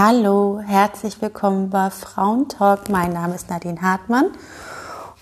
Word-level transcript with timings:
Hallo, 0.00 0.60
herzlich 0.64 1.20
willkommen 1.20 1.70
bei 1.70 1.90
Frauentalk. 1.90 2.88
Mein 2.88 3.12
Name 3.12 3.34
ist 3.34 3.50
Nadine 3.50 3.82
Hartmann 3.82 4.30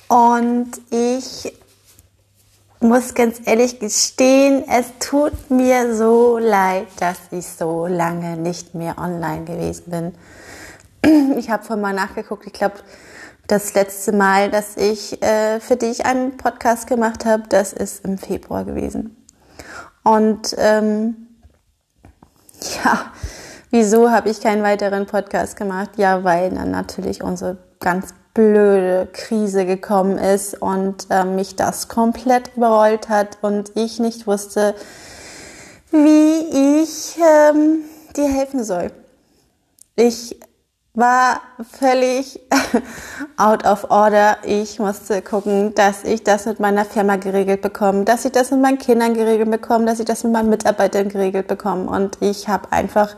und 0.07 0.71
ich 0.91 1.51
muss 2.81 3.15
ganz 3.15 3.41
ehrlich 3.47 3.81
gestehen, 3.81 4.65
es 4.69 4.93
tut 5.01 5.51
mir 5.51 5.97
so 5.97 6.37
leid, 6.37 6.89
dass 7.01 7.17
ich 7.31 7.47
so 7.47 7.87
lange 7.87 8.37
nicht 8.37 8.75
mehr 8.75 8.99
online 8.99 9.45
gewesen 9.47 9.85
bin. 9.87 11.39
Ich 11.39 11.49
habe 11.49 11.65
vorhin 11.65 11.81
mal 11.81 11.95
nachgeguckt, 11.95 12.47
ich 12.47 12.53
glaube, 12.53 12.77
das 13.47 13.73
letzte 13.73 14.13
Mal, 14.13 14.51
dass 14.51 14.77
ich 14.77 15.23
äh, 15.23 15.59
für 15.59 15.77
dich 15.77 16.05
einen 16.05 16.37
Podcast 16.37 16.87
gemacht 16.87 17.25
habe, 17.25 17.45
das 17.49 17.73
ist 17.73 18.05
im 18.05 18.19
Februar 18.19 18.67
gewesen. 18.67 19.25
Und 20.03 20.55
ähm, 20.59 21.29
ja, 22.85 23.11
wieso 23.71 24.11
habe 24.11 24.31
ich 24.31 24.41
keinen 24.41 24.63
weiteren 24.63 25.07
Podcast 25.07 25.57
gemacht? 25.57 25.91
Ja, 25.97 26.25
weil 26.25 26.51
dann 26.51 26.71
natürlich 26.71 27.23
unsere 27.23 27.59
ganz 27.81 28.15
blöde 28.35 29.09
Krise 29.13 29.65
gekommen 29.65 30.19
ist 30.19 30.61
und 30.61 31.07
äh, 31.11 31.25
mich 31.25 31.57
das 31.57 31.89
komplett 31.89 32.55
überrollt 32.57 33.09
hat 33.09 33.39
und 33.41 33.73
ich 33.75 33.99
nicht 33.99 34.27
wusste, 34.27 34.75
wie 35.91 36.83
ich 36.83 37.17
ähm, 37.19 37.79
dir 38.15 38.29
helfen 38.29 38.63
soll. 38.63 38.93
Ich 39.95 40.39
war 40.93 41.41
völlig 41.79 42.41
out 43.37 43.65
of 43.67 43.91
order. 43.91 44.39
Ich 44.43 44.79
musste 44.79 45.23
gucken, 45.23 45.75
dass 45.75 46.05
ich 46.05 46.23
das 46.25 46.47
mit 46.47 46.61
meiner 46.61 46.85
Firma 46.85 47.17
geregelt 47.17 47.63
bekomme, 47.63 48.05
dass 48.05 48.25
ich 48.25 48.33
das 48.33 48.51
mit 48.51 48.61
meinen 48.61 48.79
Kindern 48.79 49.15
geregelt 49.15 49.51
bekomme, 49.51 49.87
dass 49.87 50.01
ich 50.01 50.07
das 50.07 50.25
mit 50.25 50.33
meinen 50.33 50.51
Mitarbeitern 50.51 51.09
geregelt 51.09 51.47
bekomme. 51.49 51.91
Und 51.91 52.19
ich 52.21 52.49
habe 52.49 52.73
einfach 52.73 53.17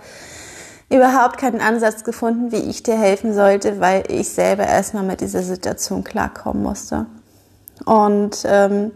überhaupt 0.90 1.38
keinen 1.38 1.60
Ansatz 1.60 2.04
gefunden, 2.04 2.52
wie 2.52 2.70
ich 2.70 2.82
dir 2.82 2.98
helfen 2.98 3.34
sollte, 3.34 3.80
weil 3.80 4.04
ich 4.08 4.30
selber 4.30 4.66
erstmal 4.66 5.02
mit 5.02 5.20
dieser 5.20 5.42
Situation 5.42 6.04
klarkommen 6.04 6.62
musste. 6.62 7.06
Und 7.84 8.38
ähm, 8.44 8.92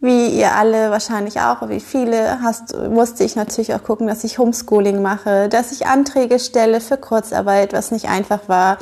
wie 0.00 0.28
ihr 0.28 0.54
alle 0.54 0.90
wahrscheinlich 0.90 1.40
auch, 1.40 1.68
wie 1.68 1.80
viele, 1.80 2.42
hast, 2.42 2.76
musste 2.90 3.24
ich 3.24 3.34
natürlich 3.34 3.74
auch 3.74 3.82
gucken, 3.82 4.06
dass 4.06 4.24
ich 4.24 4.38
Homeschooling 4.38 5.00
mache, 5.00 5.48
dass 5.48 5.72
ich 5.72 5.86
Anträge 5.86 6.38
stelle 6.38 6.80
für 6.80 6.98
Kurzarbeit, 6.98 7.72
was 7.72 7.90
nicht 7.90 8.08
einfach 8.08 8.40
war, 8.46 8.76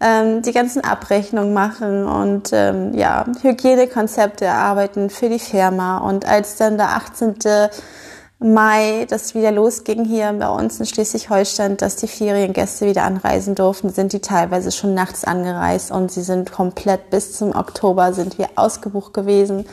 ähm, 0.00 0.42
die 0.42 0.52
ganzen 0.52 0.82
Abrechnungen 0.82 1.54
machen 1.54 2.06
und 2.06 2.50
ähm, 2.52 2.92
ja, 2.94 3.24
Hygienekonzepte 3.40 4.44
erarbeiten 4.44 5.10
für 5.10 5.28
die 5.28 5.38
Firma. 5.38 5.98
Und 5.98 6.26
als 6.26 6.56
dann 6.56 6.76
der 6.76 6.90
18. 6.90 7.36
Mai 8.40 9.04
das 9.10 9.34
wieder 9.34 9.50
losging 9.50 10.04
hier 10.04 10.32
bei 10.32 10.48
uns 10.48 10.78
in 10.78 10.86
Schleswig-Holstein, 10.86 11.76
dass 11.76 11.96
die 11.96 12.06
Feriengäste 12.06 12.86
wieder 12.86 13.02
anreisen 13.02 13.56
durften, 13.56 13.90
sind 13.90 14.12
die 14.12 14.20
teilweise 14.20 14.70
schon 14.70 14.94
nachts 14.94 15.24
angereist 15.24 15.90
und 15.90 16.12
sie 16.12 16.22
sind 16.22 16.52
komplett 16.52 17.10
bis 17.10 17.32
zum 17.36 17.56
Oktober 17.56 18.12
sind 18.12 18.38
wir 18.38 18.50
ausgebucht 18.54 19.12
gewesen. 19.12 19.66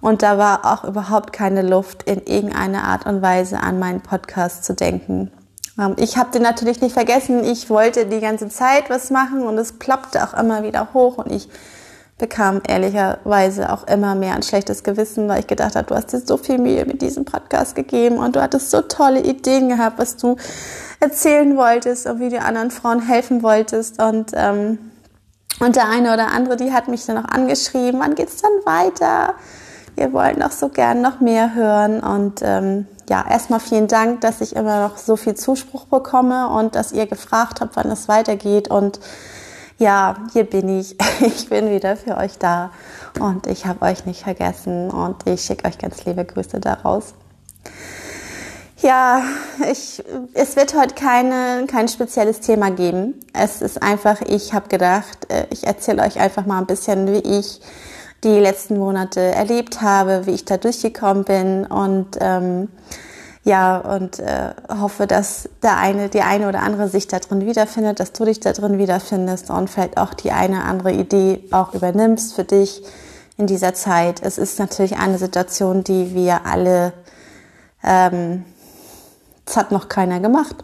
Und 0.00 0.22
da 0.22 0.38
war 0.38 0.64
auch 0.64 0.84
überhaupt 0.84 1.34
keine 1.34 1.60
Luft, 1.60 2.04
in 2.04 2.22
irgendeiner 2.22 2.84
Art 2.84 3.04
und 3.04 3.20
Weise 3.20 3.60
an 3.60 3.78
meinen 3.78 4.00
Podcast 4.00 4.64
zu 4.64 4.74
denken. 4.74 5.30
Ähm, 5.78 5.94
ich 5.98 6.16
habe 6.16 6.30
den 6.30 6.40
natürlich 6.40 6.80
nicht 6.80 6.94
vergessen. 6.94 7.44
Ich 7.44 7.68
wollte 7.68 8.06
die 8.06 8.20
ganze 8.20 8.48
Zeit 8.48 8.88
was 8.88 9.10
machen 9.10 9.42
und 9.42 9.58
es 9.58 9.72
ploppte 9.72 10.24
auch 10.24 10.32
immer 10.32 10.62
wieder 10.62 10.94
hoch 10.94 11.18
und 11.18 11.30
ich 11.30 11.50
bekam 12.20 12.60
ehrlicherweise 12.68 13.72
auch 13.72 13.86
immer 13.86 14.14
mehr 14.14 14.34
ein 14.34 14.42
schlechtes 14.42 14.84
Gewissen, 14.84 15.28
weil 15.28 15.40
ich 15.40 15.46
gedacht 15.46 15.74
habe, 15.74 15.86
du 15.86 15.96
hast 15.96 16.12
dir 16.12 16.20
so 16.20 16.36
viel 16.36 16.58
Mühe 16.58 16.84
mit 16.84 17.02
diesem 17.02 17.24
Podcast 17.24 17.74
gegeben 17.74 18.18
und 18.18 18.36
du 18.36 18.42
hattest 18.42 18.70
so 18.70 18.82
tolle 18.82 19.20
Ideen 19.20 19.70
gehabt, 19.70 19.98
was 19.98 20.16
du 20.16 20.36
erzählen 21.00 21.56
wolltest 21.56 22.06
und 22.06 22.20
wie 22.20 22.28
du 22.28 22.40
anderen 22.40 22.70
Frauen 22.70 23.00
helfen 23.00 23.42
wolltest. 23.42 24.00
Und, 24.00 24.32
ähm, 24.34 24.78
und 25.60 25.76
der 25.76 25.88
eine 25.88 26.12
oder 26.12 26.28
andere, 26.28 26.56
die 26.56 26.72
hat 26.72 26.88
mich 26.88 27.06
dann 27.06 27.18
auch 27.18 27.28
angeschrieben, 27.28 28.00
wann 28.00 28.14
geht's 28.14 28.42
dann 28.42 28.52
weiter? 28.64 29.34
Wir 29.96 30.12
wollen 30.12 30.38
doch 30.40 30.52
so 30.52 30.68
gern 30.68 31.00
noch 31.00 31.20
mehr 31.20 31.54
hören. 31.54 32.00
Und 32.00 32.42
ähm, 32.42 32.86
ja, 33.08 33.24
erstmal 33.28 33.60
vielen 33.60 33.88
Dank, 33.88 34.20
dass 34.20 34.42
ich 34.42 34.54
immer 34.54 34.86
noch 34.86 34.98
so 34.98 35.16
viel 35.16 35.34
Zuspruch 35.34 35.86
bekomme 35.86 36.48
und 36.50 36.74
dass 36.74 36.92
ihr 36.92 37.06
gefragt 37.06 37.62
habt, 37.62 37.76
wann 37.76 37.90
es 37.90 38.08
weitergeht. 38.08 38.68
Und 38.68 39.00
ja, 39.80 40.14
hier 40.32 40.44
bin 40.44 40.78
ich. 40.78 40.96
Ich 41.20 41.48
bin 41.50 41.70
wieder 41.70 41.96
für 41.96 42.16
euch 42.16 42.38
da 42.38 42.70
und 43.18 43.46
ich 43.46 43.66
habe 43.66 43.84
euch 43.84 44.06
nicht 44.06 44.22
vergessen 44.22 44.90
und 44.90 45.26
ich 45.26 45.42
schicke 45.42 45.68
euch 45.68 45.76
ganz 45.76 46.04
liebe 46.06 46.24
Grüße 46.24 46.60
daraus. 46.60 47.12
Ja, 48.78 49.22
ich, 49.70 50.02
es 50.32 50.56
wird 50.56 50.74
heute 50.74 50.94
keine, 50.94 51.66
kein 51.66 51.88
spezielles 51.88 52.40
Thema 52.40 52.70
geben. 52.70 53.20
Es 53.34 53.60
ist 53.60 53.82
einfach, 53.82 54.22
ich 54.22 54.54
habe 54.54 54.68
gedacht, 54.68 55.30
äh, 55.30 55.46
ich 55.50 55.66
erzähle 55.66 56.02
euch 56.02 56.18
einfach 56.18 56.46
mal 56.46 56.58
ein 56.58 56.66
bisschen, 56.66 57.12
wie 57.12 57.38
ich 57.38 57.60
die 58.24 58.38
letzten 58.38 58.78
Monate 58.78 59.20
erlebt 59.20 59.82
habe, 59.82 60.26
wie 60.26 60.32
ich 60.32 60.46
da 60.46 60.56
durchgekommen 60.56 61.24
bin 61.24 61.66
und 61.66 62.16
ähm, 62.20 62.68
ja, 63.42 63.78
und 63.78 64.18
äh, 64.18 64.52
hoffe, 64.68 65.06
dass 65.06 65.48
der 65.62 65.78
eine, 65.78 66.10
die 66.10 66.20
eine 66.20 66.48
oder 66.48 66.60
andere 66.60 66.88
sich 66.88 67.08
da 67.08 67.18
drin 67.18 67.46
wiederfindet, 67.46 67.98
dass 67.98 68.12
du 68.12 68.24
dich 68.26 68.40
da 68.40 68.52
drin 68.52 68.76
wiederfindest 68.76 69.50
und 69.50 69.70
vielleicht 69.70 69.96
auch 69.96 70.12
die 70.12 70.30
eine 70.30 70.64
andere 70.64 70.92
Idee 70.92 71.42
auch 71.50 71.72
übernimmst 71.72 72.34
für 72.34 72.44
dich 72.44 72.82
in 73.38 73.46
dieser 73.46 73.72
Zeit. 73.72 74.20
Es 74.22 74.36
ist 74.36 74.58
natürlich 74.58 74.98
eine 74.98 75.16
Situation, 75.16 75.82
die 75.84 76.14
wir 76.14 76.44
alle, 76.44 76.92
ähm, 77.82 78.44
das 79.46 79.56
hat 79.56 79.72
noch 79.72 79.88
keiner 79.88 80.20
gemacht. 80.20 80.56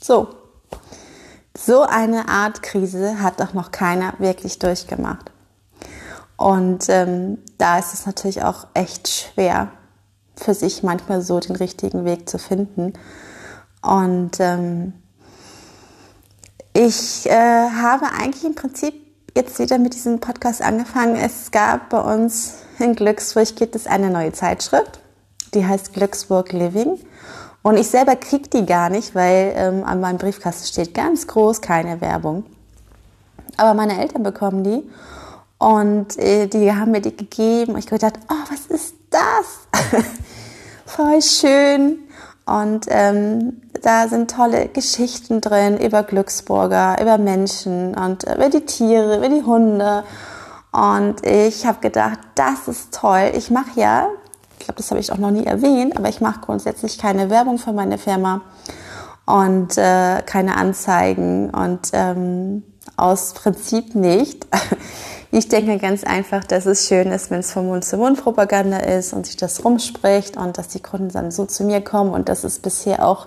So. 0.00 0.28
So 1.58 1.82
eine 1.82 2.28
Art 2.28 2.62
Krise 2.62 3.20
hat 3.20 3.40
doch 3.40 3.52
noch 3.52 3.72
keiner 3.72 4.14
wirklich 4.18 4.60
durchgemacht. 4.60 5.32
Und 6.36 6.88
ähm, 6.88 7.38
da 7.58 7.78
ist 7.78 7.94
es 7.94 8.06
natürlich 8.06 8.44
auch 8.44 8.66
echt 8.74 9.08
schwer, 9.08 9.72
für 10.36 10.54
sich 10.54 10.82
manchmal 10.82 11.22
so 11.22 11.40
den 11.40 11.56
richtigen 11.56 12.04
Weg 12.04 12.28
zu 12.28 12.38
finden. 12.38 12.92
Und 13.82 14.32
ähm, 14.40 14.92
ich 16.72 17.26
äh, 17.26 17.70
habe 17.70 18.06
eigentlich 18.18 18.44
im 18.44 18.54
Prinzip 18.54 18.94
jetzt 19.34 19.58
wieder 19.58 19.78
mit 19.78 19.94
diesem 19.94 20.20
Podcast 20.20 20.62
angefangen. 20.62 21.16
Es 21.16 21.50
gab 21.50 21.90
bei 21.90 22.00
uns 22.00 22.54
in 22.78 22.94
Glücksburg 22.94 23.56
gibt 23.56 23.74
es 23.74 23.86
eine 23.86 24.10
neue 24.10 24.32
Zeitschrift, 24.32 25.00
die 25.54 25.64
heißt 25.64 25.94
Glücksburg 25.94 26.52
Living. 26.52 26.98
Und 27.62 27.78
ich 27.78 27.88
selber 27.88 28.16
kriege 28.16 28.48
die 28.48 28.66
gar 28.66 28.90
nicht, 28.90 29.14
weil 29.14 29.52
ähm, 29.56 29.84
an 29.84 30.00
meinem 30.00 30.18
Briefkasten 30.18 30.66
steht 30.66 30.94
ganz 30.94 31.26
groß 31.26 31.60
keine 31.60 32.00
Werbung. 32.00 32.44
Aber 33.56 33.74
meine 33.74 33.98
Eltern 34.00 34.22
bekommen 34.22 34.62
die 34.62 34.82
und 35.58 36.18
äh, 36.18 36.46
die 36.46 36.72
haben 36.72 36.92
mir 36.92 37.00
die 37.00 37.16
gegeben. 37.16 37.72
Und 37.72 37.78
ich 37.78 37.86
habe 37.86 37.96
gedacht, 37.96 38.20
oh, 38.28 38.50
was 38.50 38.66
ist 38.66 38.94
das? 39.10 40.04
Voll 40.86 41.20
schön. 41.20 41.98
Und 42.46 42.86
ähm, 42.88 43.60
da 43.82 44.06
sind 44.06 44.30
tolle 44.30 44.68
Geschichten 44.68 45.40
drin 45.40 45.78
über 45.78 46.04
Glücksburger, 46.04 46.96
über 47.02 47.18
Menschen 47.18 47.96
und 47.96 48.22
über 48.22 48.48
die 48.48 48.64
Tiere, 48.64 49.16
über 49.18 49.28
die 49.28 49.42
Hunde. 49.42 50.04
Und 50.70 51.26
ich 51.26 51.66
habe 51.66 51.80
gedacht, 51.80 52.20
das 52.36 52.68
ist 52.68 52.94
toll. 52.94 53.32
Ich 53.34 53.50
mache 53.50 53.80
ja, 53.80 54.08
ich 54.58 54.64
glaube, 54.64 54.76
das 54.76 54.90
habe 54.90 55.00
ich 55.00 55.10
auch 55.10 55.18
noch 55.18 55.32
nie 55.32 55.44
erwähnt, 55.44 55.96
aber 55.96 56.08
ich 56.08 56.20
mache 56.20 56.40
grundsätzlich 56.40 56.98
keine 56.98 57.30
Werbung 57.30 57.58
für 57.58 57.72
meine 57.72 57.98
Firma 57.98 58.42
und 59.26 59.76
äh, 59.76 60.22
keine 60.24 60.56
Anzeigen 60.56 61.50
und 61.50 61.90
ähm, 61.92 62.62
aus 62.96 63.34
Prinzip 63.34 63.96
nicht. 63.96 64.46
Ich 65.30 65.48
denke 65.48 65.78
ganz 65.78 66.04
einfach, 66.04 66.44
dass 66.44 66.66
es 66.66 66.86
schön 66.86 67.10
ist, 67.10 67.30
wenn 67.30 67.40
es 67.40 67.52
von 67.52 67.66
Mund 67.66 67.84
zu 67.84 67.96
Mund 67.96 68.22
Propaganda 68.22 68.78
ist 68.78 69.12
und 69.12 69.26
sich 69.26 69.36
das 69.36 69.64
rumspricht 69.64 70.36
und 70.36 70.56
dass 70.56 70.68
die 70.68 70.80
Kunden 70.80 71.08
dann 71.08 71.30
so 71.30 71.46
zu 71.46 71.64
mir 71.64 71.80
kommen 71.80 72.12
und 72.12 72.28
das 72.28 72.44
ist 72.44 72.62
bisher 72.62 73.06
auch 73.06 73.26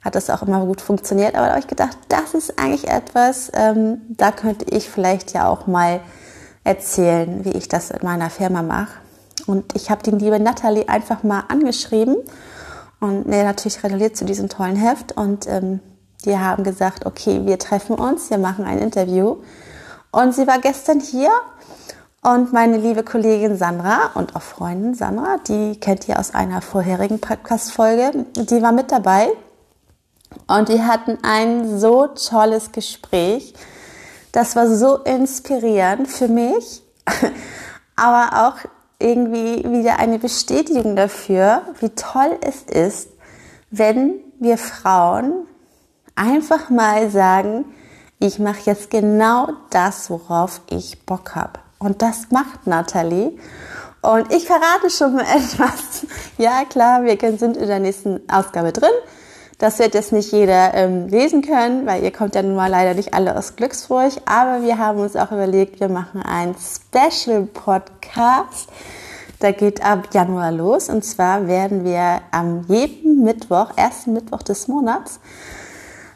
hat 0.00 0.14
das 0.14 0.30
auch 0.30 0.42
immer 0.42 0.64
gut 0.64 0.80
funktioniert. 0.80 1.34
Aber 1.34 1.46
da 1.46 1.50
habe 1.50 1.60
ich 1.60 1.66
gedacht, 1.66 1.98
das 2.08 2.34
ist 2.34 2.58
eigentlich 2.58 2.88
etwas, 2.88 3.50
ähm, 3.54 4.00
da 4.08 4.30
könnte 4.30 4.64
ich 4.70 4.88
vielleicht 4.88 5.32
ja 5.32 5.48
auch 5.48 5.66
mal 5.66 6.00
erzählen, 6.64 7.44
wie 7.44 7.52
ich 7.52 7.68
das 7.68 7.90
in 7.90 7.98
meiner 8.02 8.30
Firma 8.30 8.62
mache. 8.62 8.92
Und 9.46 9.74
ich 9.74 9.90
habe 9.90 10.02
die 10.02 10.10
liebe 10.10 10.38
Natalie 10.38 10.88
einfach 10.88 11.22
mal 11.22 11.44
angeschrieben 11.48 12.16
und 13.00 13.26
nee, 13.26 13.42
natürlich 13.42 13.82
relatiert 13.82 14.16
zu 14.16 14.24
diesem 14.24 14.48
tollen 14.48 14.76
Heft. 14.76 15.12
Und 15.12 15.46
ähm, 15.46 15.80
die 16.24 16.36
haben 16.36 16.64
gesagt, 16.64 17.06
okay, 17.06 17.46
wir 17.46 17.58
treffen 17.58 17.96
uns, 17.96 18.30
wir 18.30 18.38
machen 18.38 18.64
ein 18.64 18.78
Interview. 18.78 19.36
Und 20.10 20.34
sie 20.34 20.46
war 20.46 20.58
gestern 20.58 21.00
hier 21.00 21.30
und 22.22 22.52
meine 22.52 22.78
liebe 22.78 23.02
Kollegin 23.02 23.56
Sandra 23.56 24.10
und 24.14 24.34
auch 24.34 24.42
Freundin 24.42 24.94
Sandra, 24.94 25.36
die 25.46 25.78
kennt 25.78 26.08
ihr 26.08 26.18
aus 26.18 26.34
einer 26.34 26.62
vorherigen 26.62 27.20
Podcast-Folge, 27.20 28.26
die 28.36 28.62
war 28.62 28.72
mit 28.72 28.90
dabei. 28.90 29.28
Und 30.46 30.68
die 30.68 30.82
hatten 30.82 31.18
ein 31.22 31.78
so 31.78 32.06
tolles 32.08 32.72
Gespräch. 32.72 33.54
Das 34.32 34.56
war 34.56 34.68
so 34.68 34.96
inspirierend 34.98 36.08
für 36.08 36.28
mich, 36.28 36.82
aber 37.96 38.48
auch 38.48 38.68
irgendwie 38.98 39.64
wieder 39.70 39.98
eine 39.98 40.18
Bestätigung 40.18 40.96
dafür, 40.96 41.62
wie 41.80 41.90
toll 41.90 42.36
es 42.40 42.62
ist, 42.62 43.08
wenn 43.70 44.14
wir 44.38 44.58
Frauen 44.58 45.46
Einfach 46.18 46.68
mal 46.68 47.10
sagen, 47.10 47.64
ich 48.18 48.38
mache 48.38 48.62
jetzt 48.64 48.90
genau 48.90 49.48
das, 49.70 50.10
worauf 50.10 50.60
ich 50.70 51.04
Bock 51.06 51.34
habe. 51.34 51.60
Und 51.78 52.02
das 52.02 52.30
macht 52.30 52.66
Nathalie. 52.66 53.32
Und 54.00 54.32
ich 54.32 54.46
verrate 54.46 54.90
schon 54.90 55.14
mal 55.14 55.22
etwas. 55.36 56.06
Ja, 56.36 56.64
klar, 56.64 57.04
wir 57.04 57.16
sind 57.38 57.56
in 57.56 57.66
der 57.66 57.78
nächsten 57.78 58.20
Ausgabe 58.30 58.72
drin. 58.72 58.90
Das 59.58 59.80
wird 59.80 59.94
jetzt 59.94 60.12
nicht 60.12 60.30
jeder 60.30 60.72
ähm, 60.74 61.08
lesen 61.08 61.42
können, 61.42 61.84
weil 61.84 62.04
ihr 62.04 62.12
kommt 62.12 62.36
ja 62.36 62.42
nun 62.42 62.54
mal 62.54 62.70
leider 62.70 62.94
nicht 62.94 63.12
alle 63.12 63.36
aus 63.36 63.56
Glücksburg. 63.56 64.12
Aber 64.24 64.62
wir 64.62 64.78
haben 64.78 65.00
uns 65.00 65.16
auch 65.16 65.32
überlegt, 65.32 65.80
wir 65.80 65.88
machen 65.88 66.22
einen 66.22 66.54
Special 66.54 67.42
Podcast. 67.42 68.68
Da 69.40 69.50
geht 69.50 69.84
ab 69.84 70.08
Januar 70.12 70.52
los. 70.52 70.88
Und 70.88 71.04
zwar 71.04 71.48
werden 71.48 71.84
wir 71.84 72.20
am 72.30 72.66
jeden 72.68 73.24
Mittwoch, 73.24 73.72
ersten 73.76 74.12
Mittwoch 74.12 74.42
des 74.42 74.68
Monats, 74.68 75.18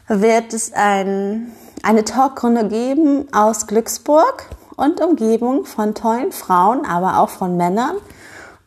wird 0.07 0.53
es 0.53 0.71
ein, 0.73 1.51
eine 1.83 2.03
Talkrunde 2.03 2.67
geben 2.67 3.27
aus 3.31 3.67
Glücksburg 3.67 4.45
und 4.75 5.01
Umgebung 5.01 5.65
von 5.65 5.93
tollen 5.93 6.31
Frauen, 6.31 6.85
aber 6.85 7.19
auch 7.19 7.29
von 7.29 7.57
Männern. 7.57 7.97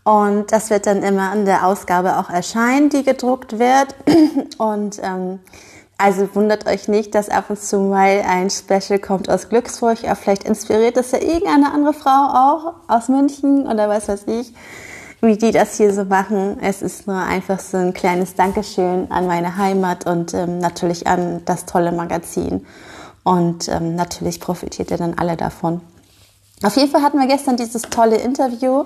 Und 0.05 0.53
das 0.53 0.71
wird 0.71 0.87
dann 0.87 1.03
immer 1.03 1.33
in 1.33 1.47
der 1.47 1.67
Ausgabe 1.67 2.19
auch 2.19 2.31
erscheinen, 2.31 2.91
die 2.91 3.03
gedruckt 3.03 3.59
wird. 3.59 3.89
Und 4.59 5.01
ähm, 5.03 5.41
also 5.99 6.29
wundert 6.35 6.69
euch 6.69 6.87
nicht, 6.87 7.15
dass 7.17 7.29
ab 7.29 7.47
und 7.49 7.59
zu 7.59 7.81
mal 7.81 8.23
ein 8.29 8.51
Special 8.51 9.01
kommt 9.01 9.29
aus 9.29 9.49
Glücksburg. 9.49 10.03
Ja, 10.03 10.15
vielleicht 10.15 10.45
inspiriert 10.45 10.97
es 10.97 11.11
ja 11.11 11.19
irgendeine 11.19 11.73
andere 11.73 11.95
Frau 11.95 12.11
auch 12.11 12.75
aus 12.87 13.09
München 13.09 13.67
oder 13.67 13.89
was 13.89 14.07
weiß 14.07 14.27
ich, 14.27 14.55
wie 15.23 15.37
die 15.37 15.51
das 15.51 15.77
hier 15.77 15.93
so 15.93 16.05
machen. 16.05 16.59
Es 16.61 16.83
ist 16.83 17.09
nur 17.09 17.17
einfach 17.17 17.59
so 17.59 17.79
ein 17.79 17.93
kleines 17.93 18.35
Dankeschön 18.35 19.11
an 19.11 19.27
meine 19.27 19.57
Heimat 19.57 20.07
und 20.07 20.35
ähm, 20.35 20.59
natürlich 20.59 21.07
an 21.09 21.41
das 21.47 21.65
tolle 21.65 21.91
Magazin. 21.91 22.65
Und 23.27 23.67
ähm, 23.67 23.97
natürlich 23.97 24.39
profitiert 24.39 24.93
ihr 24.93 24.99
dann 24.99 25.15
alle 25.15 25.37
davon. 25.37 25.81
Auf 26.63 26.77
jeden 26.77 26.93
Fall 26.93 27.03
hatten 27.03 27.19
wir 27.19 27.27
gestern 27.27 27.57
dieses 27.57 27.83
tolle 27.83 28.19
Interview 28.19 28.85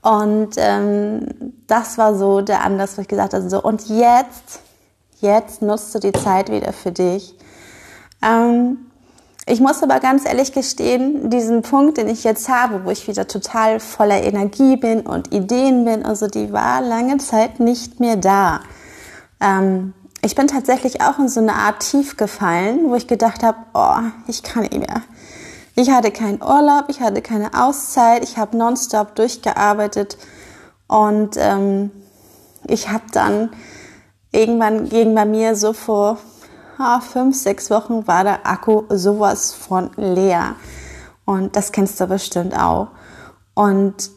und 0.00 0.50
ähm, 0.58 1.26
das 1.66 1.98
war 1.98 2.14
so 2.14 2.40
der 2.40 2.62
Anlass, 2.62 2.96
wo 2.96 3.02
ich 3.02 3.08
gesagt 3.08 3.34
habe, 3.34 3.50
so 3.50 3.60
und 3.60 3.88
jetzt, 3.88 4.60
jetzt 5.20 5.60
nutzt 5.60 5.92
du 5.92 5.98
die 5.98 6.12
Zeit 6.12 6.52
wieder 6.52 6.72
für 6.72 6.92
dich. 6.92 7.34
Ähm, 8.22 8.78
ich 9.44 9.58
muss 9.58 9.82
aber 9.82 9.98
ganz 9.98 10.24
ehrlich 10.24 10.52
gestehen, 10.52 11.28
diesen 11.28 11.62
Punkt, 11.62 11.98
den 11.98 12.06
ich 12.06 12.22
jetzt 12.22 12.48
habe, 12.48 12.84
wo 12.84 12.90
ich 12.90 13.08
wieder 13.08 13.26
total 13.26 13.80
voller 13.80 14.22
Energie 14.22 14.76
bin 14.76 15.00
und 15.00 15.34
Ideen 15.34 15.84
bin, 15.84 16.04
also 16.04 16.28
die 16.28 16.52
war 16.52 16.80
lange 16.80 17.18
Zeit 17.18 17.58
nicht 17.58 17.98
mehr 17.98 18.14
da. 18.14 18.60
Ähm, 19.40 19.94
ich 20.24 20.34
bin 20.34 20.46
tatsächlich 20.46 21.02
auch 21.02 21.18
in 21.18 21.28
so 21.28 21.40
eine 21.40 21.54
Art 21.54 21.80
Tief 21.80 22.16
gefallen, 22.16 22.88
wo 22.88 22.94
ich 22.94 23.06
gedacht 23.06 23.42
habe, 23.42 23.58
oh, 23.74 24.10
ich 24.26 24.42
kann 24.42 24.62
nicht 24.62 24.78
mehr. 24.78 25.02
Ich 25.76 25.90
hatte 25.90 26.10
keinen 26.10 26.42
Urlaub, 26.42 26.86
ich 26.88 27.00
hatte 27.00 27.20
keine 27.20 27.50
Auszeit, 27.52 28.22
ich 28.22 28.38
habe 28.38 28.56
nonstop 28.56 29.14
durchgearbeitet 29.16 30.16
und 30.86 31.36
ähm, 31.36 31.90
ich 32.66 32.88
habe 32.88 33.04
dann 33.12 33.50
irgendwann 34.32 34.88
ging 34.88 35.14
bei 35.14 35.24
mir 35.24 35.56
so 35.56 35.72
vor 35.72 36.18
ah, 36.78 37.00
fünf, 37.00 37.36
sechs 37.36 37.70
Wochen 37.70 38.06
war 38.06 38.24
der 38.24 38.46
Akku 38.46 38.84
sowas 38.88 39.52
von 39.52 39.90
leer. 39.96 40.54
Und 41.24 41.56
das 41.56 41.72
kennst 41.72 42.00
du 42.00 42.06
bestimmt 42.06 42.56
auch. 42.56 42.88
Und 43.54 44.10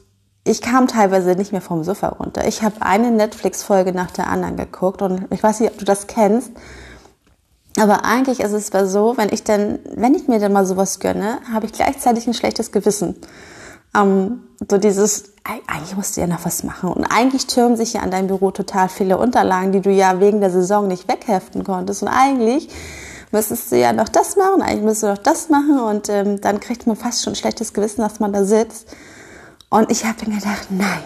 ich 0.47 0.61
kam 0.61 0.87
teilweise 0.87 1.35
nicht 1.35 1.51
mehr 1.51 1.61
vom 1.61 1.83
Sofa 1.83 2.09
runter. 2.09 2.47
Ich 2.47 2.63
habe 2.63 2.75
eine 2.81 3.11
Netflix-Folge 3.11 3.91
nach 3.91 4.11
der 4.11 4.27
anderen 4.27 4.57
geguckt 4.57 5.01
und 5.01 5.25
ich 5.31 5.43
weiß 5.43 5.59
nicht, 5.59 5.71
ob 5.71 5.77
du 5.77 5.85
das 5.85 6.07
kennst. 6.07 6.51
Aber 7.79 8.05
eigentlich 8.05 8.39
ist 8.39 8.53
es 8.53 8.71
so, 8.91 9.17
wenn 9.17 9.29
ich 9.31 9.43
denn, 9.43 9.79
wenn 9.95 10.15
ich 10.15 10.27
mir 10.27 10.39
denn 10.39 10.51
mal 10.51 10.65
sowas 10.65 10.99
gönne, 10.99 11.39
habe 11.53 11.67
ich 11.67 11.73
gleichzeitig 11.73 12.25
ein 12.25 12.33
schlechtes 12.33 12.71
Gewissen. 12.71 13.15
Ähm, 13.95 14.43
so 14.67 14.77
dieses, 14.77 15.33
eigentlich 15.43 15.95
musst 15.95 16.17
du 16.17 16.21
ja 16.21 16.27
noch 16.27 16.43
was 16.43 16.63
machen. 16.63 16.89
Und 16.91 17.05
eigentlich 17.05 17.45
türmen 17.45 17.77
sich 17.77 17.93
ja 17.93 18.01
an 18.01 18.09
deinem 18.09 18.27
Büro 18.27 18.49
total 18.49 18.89
viele 18.89 19.17
Unterlagen, 19.17 19.71
die 19.71 19.81
du 19.81 19.91
ja 19.91 20.19
wegen 20.19 20.41
der 20.41 20.49
Saison 20.49 20.87
nicht 20.87 21.07
wegheften 21.07 21.63
konntest. 21.63 22.01
Und 22.01 22.07
eigentlich 22.07 22.69
müsstest 23.31 23.71
du 23.71 23.77
ja 23.77 23.93
noch 23.93 24.09
das 24.09 24.35
machen, 24.35 24.61
eigentlich 24.61 24.83
müsstest 24.83 25.03
du 25.03 25.07
noch 25.07 25.17
das 25.19 25.49
machen. 25.49 25.79
Und 25.79 26.09
ähm, 26.09 26.41
dann 26.41 26.59
kriegt 26.59 26.87
man 26.87 26.95
fast 26.95 27.23
schon 27.23 27.33
ein 27.33 27.37
schlechtes 27.37 27.73
Gewissen, 27.73 28.01
dass 28.01 28.19
man 28.19 28.33
da 28.33 28.43
sitzt. 28.43 28.87
Und 29.69 29.91
ich 29.91 30.05
habe 30.05 30.29
mir 30.29 30.37
gedacht, 30.37 30.67
nein, 30.69 31.03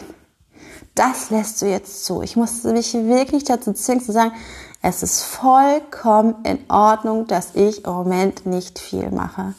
das 0.95 1.29
lässt 1.29 1.61
du 1.61 1.65
jetzt 1.67 2.05
zu. 2.05 2.21
Ich 2.21 2.35
musste 2.35 2.73
mich 2.73 2.93
wirklich 2.93 3.43
dazu 3.43 3.73
zwingen 3.73 4.03
zu 4.03 4.11
sagen, 4.11 4.33
es 4.81 5.03
ist 5.03 5.23
vollkommen 5.23 6.35
in 6.43 6.59
Ordnung, 6.69 7.27
dass 7.27 7.55
ich 7.55 7.85
im 7.85 7.93
Moment 7.93 8.45
nicht 8.45 8.79
viel 8.79 9.09
mache. 9.11 9.53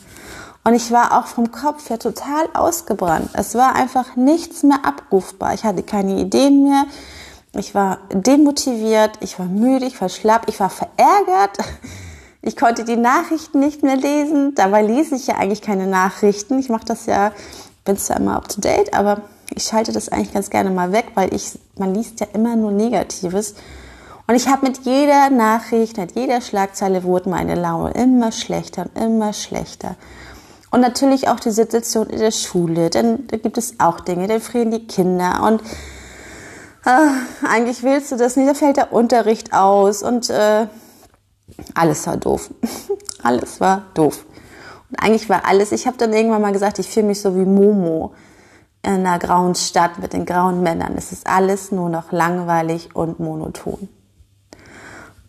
Und 0.64 0.75
ich 0.75 0.93
war 0.93 1.19
auch 1.19 1.26
vom 1.26 1.50
Kopf 1.50 1.90
her 1.90 1.99
total 1.99 2.49
ausgebrannt. 2.54 3.31
Es 3.32 3.54
war 3.54 3.75
einfach 3.75 4.14
nichts 4.14 4.62
mehr 4.62 4.84
abrufbar. 4.84 5.54
Ich 5.54 5.64
hatte 5.64 5.82
keine 5.82 6.20
Ideen 6.20 6.64
mehr. 6.64 6.84
Ich 7.54 7.75
war 7.75 7.99
demotiviert, 8.12 9.19
ich 9.20 9.38
war 9.38 9.46
müde, 9.46 9.87
ich 9.87 10.00
war 10.00 10.08
schlapp, 10.08 10.49
ich 10.49 10.60
war 10.60 10.70
verärgert. 10.70 11.58
Ich 12.40 12.56
konnte 12.56 12.84
die 12.84 12.96
Nachrichten 12.96 13.60
nicht 13.60 13.82
mehr 13.82 13.96
lesen. 13.96 14.54
Dabei 14.54 14.82
lese 14.82 15.14
ich 15.14 15.28
ja 15.28 15.37
eigentlich 15.37 15.62
keine 15.62 15.87
Nachrichten. 15.87 16.58
Ich 16.58 16.69
mache 16.69 16.84
das 16.84 17.06
ja, 17.06 17.32
bin 17.84 17.96
zwar 17.96 18.19
immer 18.19 18.37
up 18.37 18.49
to 18.49 18.61
date, 18.61 18.94
aber 18.94 19.23
ich 19.55 19.64
schalte 19.64 19.93
das 19.93 20.08
eigentlich 20.08 20.32
ganz 20.32 20.50
gerne 20.50 20.70
mal 20.70 20.93
weg, 20.93 21.12
weil 21.14 21.34
ich, 21.34 21.58
man 21.76 21.94
liest 21.94 22.20
ja 22.20 22.26
immer 22.32 22.56
nur 22.56 22.70
Negatives. 22.73 23.55
Und 24.26 24.34
ich 24.37 24.49
habe 24.49 24.67
mit 24.67 24.84
jeder 24.84 25.31
Nachricht, 25.31 25.96
mit 25.96 26.12
jeder 26.14 26.40
Schlagzeile 26.40 27.02
wurde 27.02 27.29
meine 27.29 27.55
Laune 27.55 27.93
immer 27.93 28.32
schlechter 28.32 28.87
und 28.87 29.02
immer 29.02 29.32
schlechter. 29.32 29.96
Und 30.70 30.81
natürlich 30.81 31.29
auch 31.29 31.38
die 31.38 31.50
Situation 31.50 32.08
in 32.08 32.19
der 32.19 32.31
Schule, 32.31 32.88
denn 32.88 33.26
da 33.26 33.37
gibt 33.37 33.58
es 33.58 33.79
auch 33.79 34.00
Dinge, 34.00 34.26
da 34.26 34.40
frieren 34.40 34.70
die 34.70 34.87
Kinder 34.87 35.43
und 35.46 35.61
äh, 36.87 37.46
eigentlich 37.46 37.82
willst 37.82 38.11
du 38.11 38.17
das 38.17 38.37
nicht, 38.37 38.49
da 38.49 38.55
fällt 38.55 38.78
der 38.78 38.93
Unterricht 38.93 39.52
aus 39.52 40.02
und 40.02 40.30
äh, 40.30 40.66
alles 41.75 42.06
war 42.06 42.16
doof. 42.16 42.50
alles 43.23 43.61
war 43.61 43.85
doof. 43.92 44.25
Eigentlich 44.99 45.28
war 45.28 45.46
alles, 45.46 45.72
ich 45.72 45.87
habe 45.87 45.96
dann 45.96 46.12
irgendwann 46.12 46.42
mal 46.42 46.52
gesagt, 46.52 46.78
ich 46.78 46.88
fühle 46.88 47.06
mich 47.06 47.20
so 47.20 47.34
wie 47.37 47.44
Momo 47.44 48.14
in 48.82 49.06
einer 49.06 49.18
grauen 49.18 49.54
Stadt 49.54 49.99
mit 49.99 50.12
den 50.12 50.26
grauen 50.26 50.62
Männern. 50.62 50.94
Es 50.96 51.12
ist 51.12 51.26
alles 51.26 51.70
nur 51.70 51.88
noch 51.88 52.12
langweilig 52.12 52.94
und 52.94 53.20
monoton. 53.20 53.88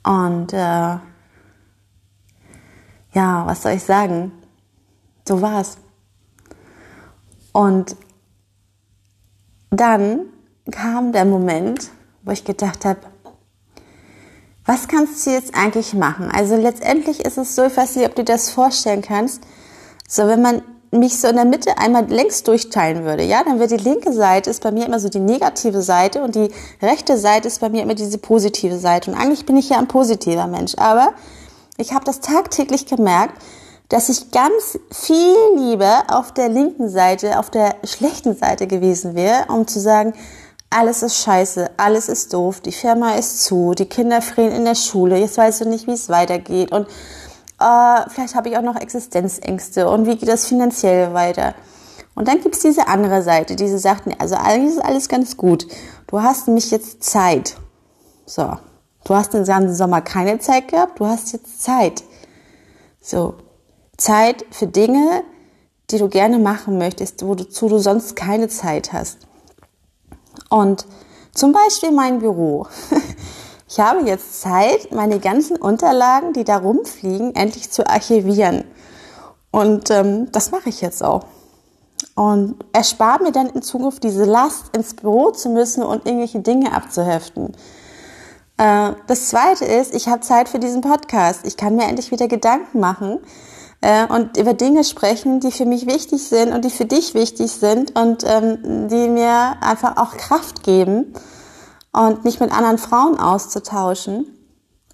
Und 0.03 0.53
äh, 0.53 0.97
ja, 3.13 3.45
was 3.45 3.61
soll 3.61 3.73
ich 3.73 3.83
sagen? 3.83 4.31
So 5.27 5.41
war's. 5.41 5.77
Und 7.51 7.95
dann 9.69 10.25
kam 10.71 11.11
der 11.11 11.25
Moment, 11.25 11.91
wo 12.23 12.31
ich 12.31 12.43
gedacht 12.43 12.85
habe, 12.85 13.01
was 14.65 14.87
kannst 14.87 15.25
du 15.25 15.31
jetzt 15.31 15.55
eigentlich 15.55 15.93
machen? 15.93 16.29
Also 16.31 16.55
letztendlich 16.55 17.25
ist 17.25 17.37
es 17.37 17.55
so, 17.55 17.65
ich 17.65 17.75
weiß 17.75 17.95
nicht, 17.95 18.07
ob 18.07 18.15
du 18.15 18.23
das 18.23 18.49
vorstellen 18.49 19.01
kannst, 19.01 19.41
so 20.07 20.27
wenn 20.27 20.41
man 20.41 20.61
mich 20.91 21.19
so 21.19 21.27
in 21.27 21.35
der 21.35 21.45
Mitte 21.45 21.77
einmal 21.79 22.05
längs 22.05 22.43
durchteilen 22.43 23.03
würde, 23.03 23.23
ja, 23.23 23.43
dann 23.43 23.59
wäre 23.59 23.67
die 23.67 23.83
linke 23.83 24.13
Seite 24.13 24.49
ist 24.49 24.61
bei 24.61 24.71
mir 24.71 24.85
immer 24.85 24.99
so 24.99 25.09
die 25.09 25.19
negative 25.19 25.81
Seite 25.81 26.23
und 26.23 26.35
die 26.35 26.49
rechte 26.81 27.17
Seite 27.17 27.47
ist 27.47 27.61
bei 27.61 27.69
mir 27.69 27.81
immer 27.81 27.95
diese 27.95 28.19
positive 28.19 28.77
Seite. 28.77 29.11
Und 29.11 29.17
eigentlich 29.17 29.45
bin 29.45 29.57
ich 29.57 29.69
ja 29.69 29.79
ein 29.79 29.87
positiver 29.87 30.47
Mensch, 30.47 30.73
aber 30.77 31.13
ich 31.77 31.93
habe 31.93 32.05
das 32.05 32.19
tagtäglich 32.19 32.85
gemerkt, 32.85 33.41
dass 33.89 34.09
ich 34.09 34.31
ganz 34.31 34.79
viel 34.91 35.35
lieber 35.57 36.03
auf 36.07 36.31
der 36.31 36.49
linken 36.49 36.89
Seite, 36.89 37.39
auf 37.39 37.49
der 37.49 37.75
schlechten 37.83 38.35
Seite 38.35 38.67
gewesen 38.67 39.15
wäre, 39.15 39.45
um 39.49 39.67
zu 39.67 39.79
sagen, 39.79 40.13
alles 40.73 41.03
ist 41.03 41.17
scheiße, 41.17 41.71
alles 41.77 42.09
ist 42.09 42.33
doof, 42.33 42.59
die 42.59 42.71
Firma 42.71 43.15
ist 43.15 43.43
zu, 43.43 43.73
die 43.73 43.85
Kinder 43.85 44.21
frieren 44.21 44.51
in 44.51 44.65
der 44.65 44.75
Schule, 44.75 45.17
jetzt 45.19 45.37
weißt 45.37 45.61
du 45.61 45.69
nicht, 45.69 45.87
wie 45.87 45.93
es 45.93 46.09
weitergeht 46.09 46.71
und 46.71 46.87
äh, 47.59 48.09
vielleicht 48.09 48.35
habe 48.35 48.49
ich 48.49 48.57
auch 48.57 48.61
noch 48.63 48.79
Existenzängste 48.79 49.87
und 49.87 50.07
wie 50.07 50.17
geht 50.17 50.29
das 50.29 50.47
finanziell 50.47 51.13
weiter. 51.13 51.53
Und 52.15 52.27
dann 52.27 52.41
gibt 52.41 52.55
es 52.55 52.61
diese 52.61 52.87
andere 52.87 53.23
Seite, 53.23 53.55
diese 53.55 53.79
sagt, 53.79 54.07
nee, 54.07 54.15
also 54.19 54.35
eigentlich 54.35 54.75
ist 54.75 54.83
alles 54.83 55.09
ganz 55.09 55.37
gut. 55.37 55.67
Du 56.07 56.21
hast 56.21 56.47
nämlich 56.47 56.69
jetzt 56.69 57.03
Zeit. 57.03 57.55
So, 58.25 58.57
du 59.03 59.15
hast 59.15 59.33
den 59.33 59.45
ganzen 59.45 59.75
Sommer 59.75 60.01
keine 60.01 60.39
Zeit 60.39 60.67
gehabt, 60.67 60.99
du 60.99 61.07
hast 61.07 61.33
jetzt 61.33 61.61
Zeit. 61.63 62.03
So, 63.01 63.35
Zeit 63.97 64.45
für 64.51 64.67
Dinge, 64.67 65.23
die 65.89 65.97
du 65.97 66.07
gerne 66.07 66.39
machen 66.39 66.77
möchtest, 66.77 67.25
wozu 67.25 67.67
du 67.67 67.77
sonst 67.79 68.15
keine 68.15 68.47
Zeit 68.47 68.93
hast. 68.93 69.19
Und 70.49 70.85
zum 71.33 71.51
Beispiel 71.51 71.91
mein 71.91 72.19
Büro. 72.19 72.67
Ich 73.73 73.79
habe 73.79 74.01
jetzt 74.01 74.39
Zeit, 74.39 74.91
meine 74.91 75.19
ganzen 75.19 75.57
Unterlagen, 75.57 76.33
die 76.33 76.43
da 76.43 76.57
rumfliegen, 76.57 77.33
endlich 77.33 77.71
zu 77.71 77.89
archivieren. 77.89 78.65
Und 79.49 79.89
ähm, 79.89 80.31
das 80.31 80.51
mache 80.51 80.69
ich 80.69 80.81
jetzt 80.81 81.03
auch. 81.03 81.25
Und 82.13 82.63
erspart 82.71 83.23
mir 83.23 83.31
dann 83.31 83.49
in 83.49 83.63
Zukunft 83.63 84.03
diese 84.03 84.25
Last, 84.25 84.77
ins 84.77 84.93
Büro 84.93 85.31
zu 85.31 85.49
müssen 85.49 85.81
und 85.81 86.05
irgendwelche 86.05 86.41
Dinge 86.41 86.71
abzuheften. 86.71 87.53
Äh, 88.57 88.91
das 89.07 89.29
zweite 89.29 89.65
ist, 89.65 89.95
ich 89.95 90.07
habe 90.07 90.21
Zeit 90.21 90.49
für 90.49 90.59
diesen 90.59 90.81
Podcast. 90.81 91.39
Ich 91.43 91.57
kann 91.57 91.75
mir 91.75 91.85
endlich 91.85 92.11
wieder 92.11 92.27
Gedanken 92.27 92.79
machen 92.79 93.21
äh, 93.83 94.07
und 94.07 94.37
über 94.37 94.53
Dinge 94.53 94.85
sprechen, 94.85 95.41
die 95.41 95.51
für 95.51 95.65
mich 95.65 95.85
wichtig 95.85 96.23
sind 96.23 96.53
und 96.53 96.63
die 96.63 96.69
für 96.69 96.85
dich 96.85 97.13
wichtig 97.13 97.51
sind 97.51 97.99
und 97.99 98.23
ähm, 98.25 98.87
die 98.87 99.09
mir 99.09 99.57
einfach 99.59 99.97
auch 99.97 100.15
Kraft 100.15 100.63
geben 100.63 101.13
und 101.91 102.23
mich 102.23 102.39
mit 102.39 102.53
anderen 102.53 102.77
Frauen 102.77 103.19
auszutauschen. 103.19 104.25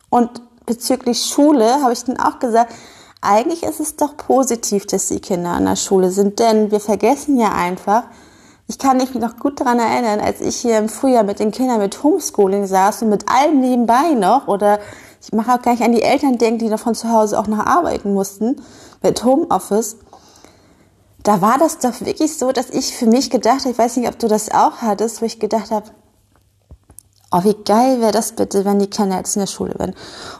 Und 0.09 0.41
bezüglich 0.65 1.25
Schule 1.25 1.83
habe 1.83 1.93
ich 1.93 2.03
dann 2.03 2.19
auch 2.19 2.39
gesagt, 2.39 2.73
eigentlich 3.21 3.61
ist 3.61 3.79
es 3.79 3.95
doch 3.95 4.17
positiv, 4.17 4.87
dass 4.87 5.07
die 5.07 5.19
Kinder 5.19 5.51
an 5.51 5.65
der 5.65 5.75
Schule 5.75 6.09
sind, 6.09 6.39
denn 6.39 6.71
wir 6.71 6.79
vergessen 6.79 7.37
ja 7.37 7.51
einfach, 7.51 8.05
ich 8.65 8.79
kann 8.79 8.97
mich 8.97 9.13
noch 9.13 9.37
gut 9.37 9.59
daran 9.59 9.77
erinnern, 9.77 10.19
als 10.19 10.41
ich 10.41 10.55
hier 10.55 10.79
im 10.79 10.89
Frühjahr 10.89 11.23
mit 11.23 11.39
den 11.39 11.51
Kindern 11.51 11.79
mit 11.79 12.01
Homeschooling 12.01 12.65
saß 12.65 13.03
und 13.03 13.09
mit 13.09 13.29
allem 13.29 13.59
nebenbei 13.59 14.13
noch 14.13 14.47
oder 14.47 14.79
ich 15.21 15.33
mache 15.33 15.53
auch 15.53 15.61
gar 15.61 15.71
nicht 15.71 15.83
an 15.83 15.91
die 15.91 16.01
Eltern 16.01 16.37
denken, 16.37 16.59
die 16.59 16.69
noch 16.69 16.79
von 16.79 16.95
zu 16.95 17.11
Hause 17.11 17.39
auch 17.39 17.47
noch 17.47 17.65
arbeiten 17.65 18.13
mussten 18.13 18.61
mit 19.01 19.23
Homeoffice. 19.23 19.97
Da 21.23 21.41
war 21.41 21.57
das 21.57 21.79
doch 21.79 21.99
wirklich 22.01 22.37
so, 22.37 22.51
dass 22.51 22.69
ich 22.69 22.95
für 22.95 23.05
mich 23.05 23.29
gedacht 23.29 23.61
habe, 23.61 23.71
ich 23.71 23.77
weiß 23.77 23.97
nicht, 23.97 24.07
ob 24.07 24.17
du 24.17 24.27
das 24.27 24.51
auch 24.51 24.77
hattest, 24.81 25.21
wo 25.21 25.25
ich 25.25 25.39
gedacht 25.39 25.71
habe, 25.71 25.91
Oh, 27.31 27.43
wie 27.43 27.53
geil 27.53 28.01
wäre 28.01 28.11
das 28.11 28.31
bitte, 28.31 28.65
wenn 28.65 28.79
die 28.79 28.89
Kinder 28.89 29.17
jetzt 29.17 29.35
in 29.35 29.41
der 29.41 29.47
Schule 29.47 29.75
wären. 29.77 29.93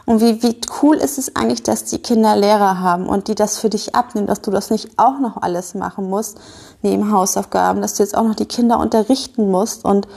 Und 0.06 0.20
wie, 0.20 0.42
wie 0.42 0.60
cool 0.82 0.96
ist 0.96 1.18
es 1.18 1.36
eigentlich, 1.36 1.62
dass 1.62 1.84
die 1.84 1.98
Kinder 1.98 2.34
Lehrer 2.34 2.80
haben 2.80 3.06
und 3.06 3.28
die 3.28 3.36
das 3.36 3.58
für 3.58 3.70
dich 3.70 3.94
abnehmen, 3.94 4.26
dass 4.26 4.40
du 4.40 4.50
das 4.50 4.70
nicht 4.70 4.98
auch 4.98 5.20
noch 5.20 5.40
alles 5.40 5.74
machen 5.74 6.10
musst, 6.10 6.40
neben 6.82 7.12
Hausaufgaben, 7.12 7.80
dass 7.80 7.94
du 7.94 8.02
jetzt 8.02 8.16
auch 8.16 8.24
noch 8.24 8.34
die 8.34 8.46
Kinder 8.46 8.80
unterrichten 8.80 9.52
musst. 9.52 9.84
Und, 9.84 10.08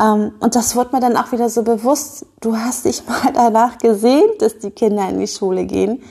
und 0.00 0.54
das 0.54 0.76
wird 0.76 0.92
mir 0.92 1.00
dann 1.00 1.16
auch 1.16 1.32
wieder 1.32 1.48
so 1.48 1.62
bewusst, 1.62 2.26
du 2.40 2.56
hast 2.56 2.84
dich 2.84 3.02
mal 3.08 3.32
danach 3.32 3.78
gesehen, 3.78 4.30
dass 4.38 4.58
die 4.58 4.70
Kinder 4.70 5.08
in 5.08 5.18
die 5.18 5.28
Schule 5.28 5.64
gehen. 5.64 6.02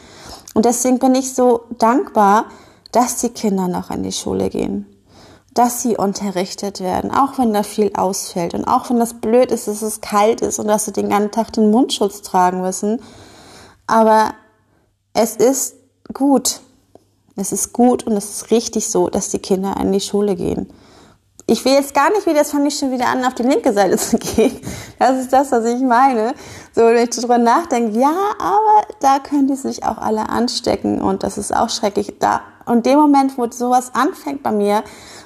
Und 0.53 0.65
deswegen 0.65 0.99
bin 0.99 1.15
ich 1.15 1.33
so 1.33 1.61
dankbar, 1.77 2.45
dass 2.91 3.17
die 3.17 3.29
Kinder 3.29 3.67
noch 3.67 3.91
in 3.91 4.03
die 4.03 4.11
Schule 4.11 4.49
gehen 4.49 4.85
dass 5.57 5.81
sie 5.81 5.97
unterrichtet 5.97 6.81
werden, 6.81 7.09
auch 7.09 7.39
wenn 7.39 7.51
da 7.51 7.63
viel 7.63 7.91
ausfällt 7.95 8.53
und 8.53 8.65
auch 8.65 8.91
wenn 8.91 8.99
das 8.99 9.15
blöd 9.15 9.51
ist, 9.51 9.67
dass 9.67 9.81
es 9.81 10.01
kalt 10.01 10.41
ist 10.41 10.59
und 10.59 10.67
dass 10.67 10.85
sie 10.85 10.91
den 10.91 11.09
ganzen 11.09 11.31
Tag 11.31 11.51
den 11.53 11.71
Mundschutz 11.71 12.21
tragen 12.21 12.61
müssen. 12.61 13.01
Aber 13.87 14.35
es 15.13 15.35
ist 15.35 15.77
gut. 16.13 16.59
Es 17.35 17.51
ist 17.51 17.73
gut 17.73 18.05
und 18.05 18.13
es 18.13 18.29
ist 18.29 18.51
richtig 18.51 18.87
so, 18.87 19.09
dass 19.09 19.29
die 19.29 19.39
Kinder 19.39 19.75
in 19.81 19.91
die 19.91 19.99
Schule 19.99 20.35
gehen. 20.35 20.71
Ich 21.49 21.63
will 21.63 21.71
jetzt 21.71 21.93
gar 21.93 22.09
nicht 22.09 22.25
wieder, 22.25 22.39
jetzt 22.39 22.51
fange 22.51 22.67
ich 22.67 22.77
schon 22.77 22.91
wieder 22.91 23.07
an, 23.07 23.23
auf 23.23 23.33
die 23.33 23.43
linke 23.43 23.71
Seite 23.71 23.97
zu 23.97 24.17
gehen. 24.19 24.59
Das 24.99 25.17
ist 25.17 25.31
das, 25.31 25.49
was 25.53 25.63
ich 25.63 25.79
meine. 25.79 26.33
So, 26.75 26.81
wenn 26.81 26.97
ich 26.97 27.09
darüber 27.11 27.37
nachdenke, 27.37 27.97
ja, 27.97 28.13
aber 28.37 28.85
da 28.99 29.19
können 29.19 29.47
die 29.47 29.55
sich 29.55 29.85
auch 29.85 29.97
alle 29.97 30.27
anstecken 30.27 31.01
und 31.01 31.23
das 31.23 31.37
ist 31.37 31.55
auch 31.55 31.69
schrecklich. 31.69 32.19
Da, 32.19 32.41
und 32.65 32.85
dem 32.85 32.99
Moment, 32.99 33.37
wo 33.37 33.49
sowas 33.49 33.95
anfängt 33.95 34.43
bei 34.43 34.51
mir, 34.51 34.83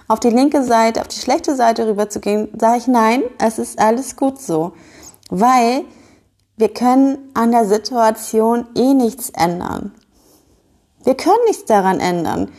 auf 0.07 0.19
die 0.19 0.29
linke 0.29 0.63
Seite, 0.63 1.01
auf 1.01 1.07
die 1.07 1.19
schlechte 1.19 1.55
Seite 1.55 1.87
rüber 1.87 2.07
zu 2.07 2.19
gehen, 2.19 2.49
sage 2.55 2.77
ich 2.77 2.87
nein, 2.87 3.23
es 3.39 3.57
ist 3.57 3.79
alles 3.79 4.15
gut 4.15 4.39
so. 4.39 4.73
Weil 5.31 5.85
wir 6.55 6.69
können 6.69 7.31
an 7.33 7.51
der 7.51 7.65
Situation 7.65 8.67
eh 8.75 8.93
nichts 8.93 9.31
ändern. 9.31 9.91
Wir 11.03 11.15
können 11.15 11.43
nichts 11.47 11.65
daran 11.65 11.99
ändern. 11.99 12.51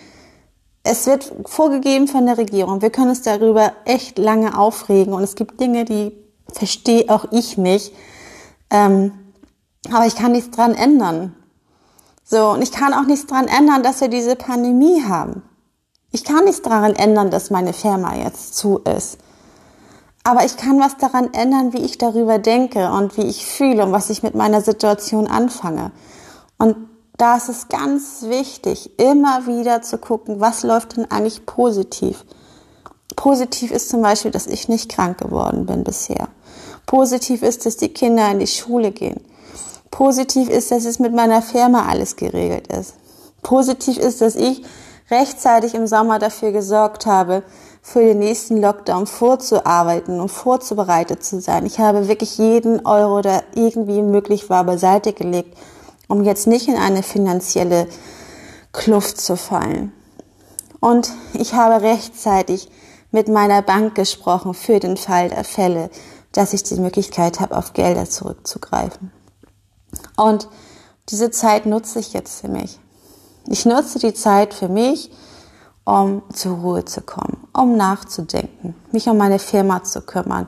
Es 0.84 1.06
wird 1.06 1.32
vorgegeben 1.46 2.08
von 2.08 2.26
der 2.26 2.38
Regierung. 2.38 2.82
Wir 2.82 2.90
können 2.90 3.10
uns 3.10 3.22
darüber 3.22 3.72
echt 3.84 4.18
lange 4.18 4.58
aufregen 4.58 5.12
und 5.12 5.22
es 5.22 5.36
gibt 5.36 5.60
Dinge, 5.60 5.84
die 5.84 6.12
verstehe 6.52 7.08
auch 7.08 7.26
ich 7.30 7.56
nicht. 7.56 7.94
Ähm, 8.70 9.12
aber 9.90 10.06
ich 10.06 10.16
kann 10.16 10.32
nichts 10.32 10.54
dran 10.54 10.74
ändern. 10.74 11.34
So, 12.24 12.50
und 12.50 12.62
ich 12.62 12.72
kann 12.72 12.94
auch 12.94 13.06
nichts 13.06 13.26
dran 13.26 13.46
ändern, 13.46 13.82
dass 13.82 14.00
wir 14.00 14.08
diese 14.08 14.36
Pandemie 14.36 15.04
haben. 15.04 15.42
Ich 16.10 16.24
kann 16.24 16.44
nichts 16.44 16.62
daran 16.62 16.94
ändern, 16.94 17.30
dass 17.30 17.50
meine 17.50 17.72
Firma 17.72 18.16
jetzt 18.16 18.56
zu 18.56 18.78
ist. 18.78 19.18
Aber 20.24 20.44
ich 20.44 20.56
kann 20.56 20.78
was 20.78 20.96
daran 20.98 21.32
ändern, 21.32 21.72
wie 21.72 21.84
ich 21.84 21.98
darüber 21.98 22.38
denke 22.38 22.90
und 22.92 23.16
wie 23.16 23.22
ich 23.22 23.44
fühle 23.44 23.84
und 23.84 23.92
was 23.92 24.10
ich 24.10 24.22
mit 24.22 24.34
meiner 24.34 24.60
Situation 24.60 25.26
anfange. 25.26 25.90
Und 26.58 26.76
da 27.22 27.36
ist 27.36 27.48
es 27.48 27.68
ganz 27.68 28.22
wichtig, 28.22 28.98
immer 28.98 29.46
wieder 29.46 29.80
zu 29.80 29.96
gucken, 29.98 30.40
was 30.40 30.64
läuft 30.64 30.96
denn 30.96 31.08
eigentlich 31.08 31.46
positiv. 31.46 32.24
Positiv 33.14 33.70
ist 33.70 33.90
zum 33.90 34.02
Beispiel, 34.02 34.32
dass 34.32 34.48
ich 34.48 34.68
nicht 34.68 34.90
krank 34.90 35.18
geworden 35.18 35.64
bin 35.64 35.84
bisher. 35.84 36.26
Positiv 36.84 37.44
ist, 37.44 37.64
dass 37.64 37.76
die 37.76 37.90
Kinder 37.90 38.28
in 38.28 38.40
die 38.40 38.48
Schule 38.48 38.90
gehen. 38.90 39.20
Positiv 39.92 40.48
ist, 40.48 40.72
dass 40.72 40.84
es 40.84 40.98
mit 40.98 41.14
meiner 41.14 41.42
Firma 41.42 41.86
alles 41.86 42.16
geregelt 42.16 42.66
ist. 42.66 42.94
Positiv 43.42 43.98
ist, 43.98 44.20
dass 44.20 44.34
ich 44.34 44.64
rechtzeitig 45.08 45.74
im 45.74 45.86
Sommer 45.86 46.18
dafür 46.18 46.50
gesorgt 46.50 47.06
habe, 47.06 47.44
für 47.82 48.00
den 48.00 48.18
nächsten 48.18 48.60
Lockdown 48.60 49.06
vorzuarbeiten 49.06 50.20
und 50.20 50.28
vorzubereitet 50.28 51.22
zu 51.22 51.40
sein. 51.40 51.66
Ich 51.66 51.78
habe 51.78 52.08
wirklich 52.08 52.36
jeden 52.38 52.84
Euro, 52.84 53.20
der 53.20 53.44
irgendwie 53.54 54.02
möglich 54.02 54.50
war, 54.50 54.64
beiseite 54.64 55.12
gelegt, 55.12 55.56
um 56.12 56.22
jetzt 56.22 56.46
nicht 56.46 56.68
in 56.68 56.76
eine 56.76 57.02
finanzielle 57.02 57.88
Kluft 58.72 59.18
zu 59.18 59.34
fallen. 59.34 59.94
Und 60.78 61.10
ich 61.32 61.54
habe 61.54 61.82
rechtzeitig 61.82 62.68
mit 63.12 63.28
meiner 63.28 63.62
Bank 63.62 63.94
gesprochen 63.94 64.52
für 64.52 64.78
den 64.78 64.98
Fall 64.98 65.30
der 65.30 65.42
Fälle, 65.42 65.88
dass 66.32 66.52
ich 66.52 66.64
die 66.64 66.78
Möglichkeit 66.78 67.40
habe, 67.40 67.56
auf 67.56 67.72
Gelder 67.72 68.04
zurückzugreifen. 68.04 69.10
Und 70.14 70.48
diese 71.08 71.30
Zeit 71.30 71.64
nutze 71.64 71.98
ich 72.00 72.12
jetzt 72.12 72.42
für 72.42 72.48
mich. 72.48 72.78
Ich 73.46 73.64
nutze 73.64 73.98
die 73.98 74.12
Zeit 74.12 74.52
für 74.52 74.68
mich, 74.68 75.10
um 75.86 76.22
zur 76.34 76.58
Ruhe 76.58 76.84
zu 76.84 77.00
kommen, 77.00 77.48
um 77.54 77.78
nachzudenken, 77.78 78.74
mich 78.92 79.08
um 79.08 79.16
meine 79.16 79.38
Firma 79.38 79.82
zu 79.82 80.02
kümmern, 80.02 80.46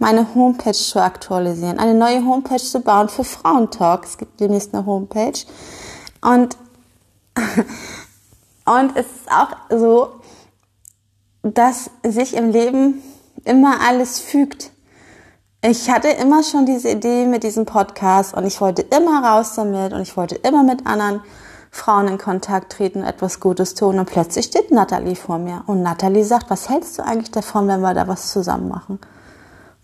meine 0.00 0.34
Homepage 0.34 0.72
zu 0.72 1.00
aktualisieren, 1.00 1.78
eine 1.78 1.94
neue 1.94 2.24
Homepage 2.24 2.56
zu 2.56 2.80
bauen 2.80 3.08
für 3.08 3.22
Frauentalk. 3.22 4.04
Es 4.04 4.16
gibt 4.16 4.40
demnächst 4.40 4.74
eine 4.74 4.86
Homepage. 4.86 5.38
Und, 6.22 6.56
und 8.64 8.96
es 8.96 9.06
ist 9.06 9.30
auch 9.30 9.56
so, 9.68 10.08
dass 11.42 11.90
sich 12.02 12.34
im 12.34 12.50
Leben 12.50 13.02
immer 13.44 13.80
alles 13.86 14.18
fügt. 14.18 14.70
Ich 15.62 15.90
hatte 15.90 16.08
immer 16.08 16.42
schon 16.42 16.64
diese 16.64 16.88
Idee 16.88 17.26
mit 17.26 17.42
diesem 17.42 17.66
Podcast 17.66 18.32
und 18.32 18.46
ich 18.46 18.58
wollte 18.62 18.80
immer 18.80 19.22
raus 19.22 19.52
damit 19.54 19.92
und 19.92 20.00
ich 20.00 20.16
wollte 20.16 20.36
immer 20.36 20.62
mit 20.62 20.86
anderen 20.86 21.20
Frauen 21.70 22.08
in 22.08 22.16
Kontakt 22.16 22.72
treten, 22.72 23.02
etwas 23.02 23.38
Gutes 23.38 23.74
tun 23.74 23.98
und 23.98 24.06
plötzlich 24.06 24.46
steht 24.46 24.70
Natalie 24.70 25.14
vor 25.14 25.38
mir 25.38 25.62
und 25.66 25.82
Natalie 25.82 26.24
sagt, 26.24 26.48
was 26.48 26.70
hältst 26.70 26.98
du 26.98 27.04
eigentlich 27.04 27.30
davon, 27.30 27.68
wenn 27.68 27.82
wir 27.82 27.92
da 27.92 28.08
was 28.08 28.32
zusammen 28.32 28.68
machen? 28.68 28.98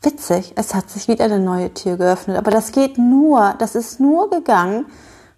Witzig, 0.03 0.53
es 0.57 0.75
hat 0.75 0.91
sich 0.91 1.09
wieder 1.09 1.25
eine 1.25 1.41
neue 1.41 1.73
Tür 1.75 1.97
geöffnet, 1.97 2.37
aber 2.37 2.51
das 2.51 2.73
geht 2.73 2.99
nur, 2.99 3.55
das 3.59 3.75
ist 3.75 3.99
nur 3.99 4.31
gegangen, 4.31 4.87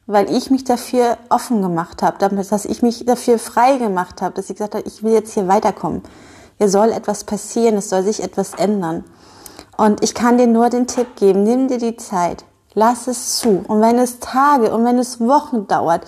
weil 0.06 0.30
ich 0.30 0.50
mich 0.50 0.64
dafür 0.64 1.18
offen 1.28 1.62
gemacht 1.62 2.02
habe, 2.02 2.16
damit, 2.18 2.50
dass 2.50 2.64
ich 2.64 2.82
mich 2.82 3.04
dafür 3.04 3.38
frei 3.38 3.76
gemacht 3.76 4.20
habe, 4.20 4.34
dass 4.34 4.50
ich 4.50 4.56
gesagt 4.56 4.74
habe, 4.74 4.86
ich 4.86 5.02
will 5.02 5.12
jetzt 5.12 5.32
hier 5.34 5.48
weiterkommen. 5.48 6.02
Hier 6.56 6.68
soll 6.68 6.90
etwas 6.90 7.24
passieren, 7.24 7.76
es 7.76 7.88
soll 7.88 8.02
sich 8.02 8.22
etwas 8.22 8.54
ändern. 8.54 9.04
Und 9.76 10.02
ich 10.02 10.14
kann 10.14 10.38
dir 10.38 10.46
nur 10.46 10.70
den 10.70 10.86
Tipp 10.86 11.14
geben, 11.16 11.44
nimm 11.44 11.68
dir 11.68 11.78
die 11.78 11.96
Zeit, 11.96 12.44
lass 12.74 13.06
es 13.06 13.36
zu. 13.36 13.64
Und 13.68 13.80
wenn 13.80 13.98
es 13.98 14.18
Tage 14.18 14.74
und 14.74 14.84
wenn 14.84 14.98
es 14.98 15.20
Wochen 15.20 15.66
dauert, 15.68 16.04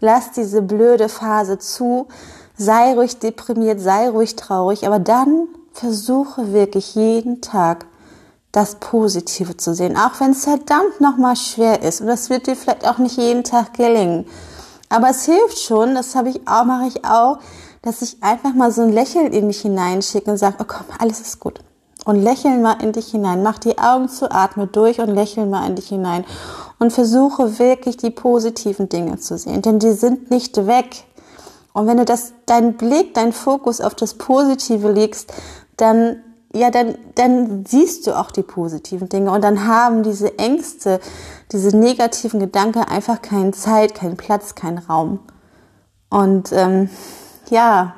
lass 0.00 0.32
diese 0.32 0.60
blöde 0.60 1.08
Phase 1.08 1.58
zu, 1.58 2.08
sei 2.56 2.94
ruhig 2.94 3.18
deprimiert, 3.20 3.80
sei 3.80 4.08
ruhig 4.08 4.34
traurig, 4.34 4.86
aber 4.86 4.98
dann 4.98 5.46
versuche 5.72 6.52
wirklich 6.52 6.94
jeden 6.94 7.40
Tag 7.40 7.86
das 8.52 8.76
Positive 8.76 9.56
zu 9.56 9.74
sehen, 9.74 9.96
auch 9.96 10.20
wenn 10.20 10.32
es 10.32 10.44
verdammt 10.44 11.00
nochmal 11.00 11.36
schwer 11.36 11.82
ist 11.82 12.02
und 12.02 12.06
das 12.06 12.30
wird 12.30 12.46
dir 12.46 12.54
vielleicht 12.54 12.86
auch 12.86 12.98
nicht 12.98 13.16
jeden 13.16 13.44
Tag 13.44 13.74
gelingen. 13.74 14.26
Aber 14.90 15.08
es 15.08 15.24
hilft 15.24 15.58
schon, 15.58 15.94
das 15.94 16.14
habe 16.14 16.28
ich 16.28 16.46
auch, 16.46 16.64
mache 16.64 16.86
ich 16.86 17.04
auch, 17.04 17.38
dass 17.80 18.02
ich 18.02 18.22
einfach 18.22 18.52
mal 18.52 18.70
so 18.70 18.82
ein 18.82 18.92
Lächeln 18.92 19.32
in 19.32 19.46
mich 19.46 19.62
hineinschicke 19.62 20.30
und 20.30 20.36
sage, 20.36 20.56
oh 20.60 20.64
komm, 20.66 20.86
alles 20.98 21.20
ist 21.20 21.40
gut. 21.40 21.60
Und 22.04 22.20
lächeln 22.20 22.62
mal 22.62 22.82
in 22.82 22.92
dich 22.92 23.12
hinein. 23.12 23.42
Mach 23.42 23.58
die 23.58 23.78
Augen 23.78 24.08
zu, 24.08 24.30
atme 24.30 24.66
durch 24.66 25.00
und 25.00 25.08
lächeln 25.08 25.50
mal 25.50 25.66
in 25.66 25.76
dich 25.76 25.88
hinein 25.88 26.24
und 26.78 26.92
versuche 26.92 27.58
wirklich 27.58 27.96
die 27.96 28.10
positiven 28.10 28.88
Dinge 28.88 29.18
zu 29.18 29.38
sehen, 29.38 29.62
denn 29.62 29.78
die 29.78 29.92
sind 29.92 30.30
nicht 30.30 30.66
weg. 30.66 31.04
Und 31.72 31.86
wenn 31.86 31.96
du 31.96 32.04
das, 32.04 32.34
deinen 32.46 32.76
Blick, 32.76 33.14
deinen 33.14 33.32
Fokus 33.32 33.80
auf 33.80 33.94
das 33.94 34.14
Positive 34.14 34.90
legst, 34.90 35.32
dann, 35.76 36.22
ja, 36.54 36.70
dann, 36.70 36.96
dann 37.14 37.64
siehst 37.66 38.06
du 38.06 38.18
auch 38.18 38.30
die 38.30 38.42
positiven 38.42 39.08
Dinge 39.08 39.30
und 39.30 39.42
dann 39.42 39.66
haben 39.66 40.02
diese 40.02 40.38
Ängste, 40.38 41.00
diese 41.50 41.76
negativen 41.76 42.40
Gedanken 42.40 42.80
einfach 42.80 43.22
keine 43.22 43.52
Zeit, 43.52 43.94
keinen 43.94 44.16
Platz, 44.16 44.54
keinen 44.54 44.78
Raum. 44.78 45.20
Und 46.10 46.52
ähm, 46.52 46.90
ja, 47.50 47.94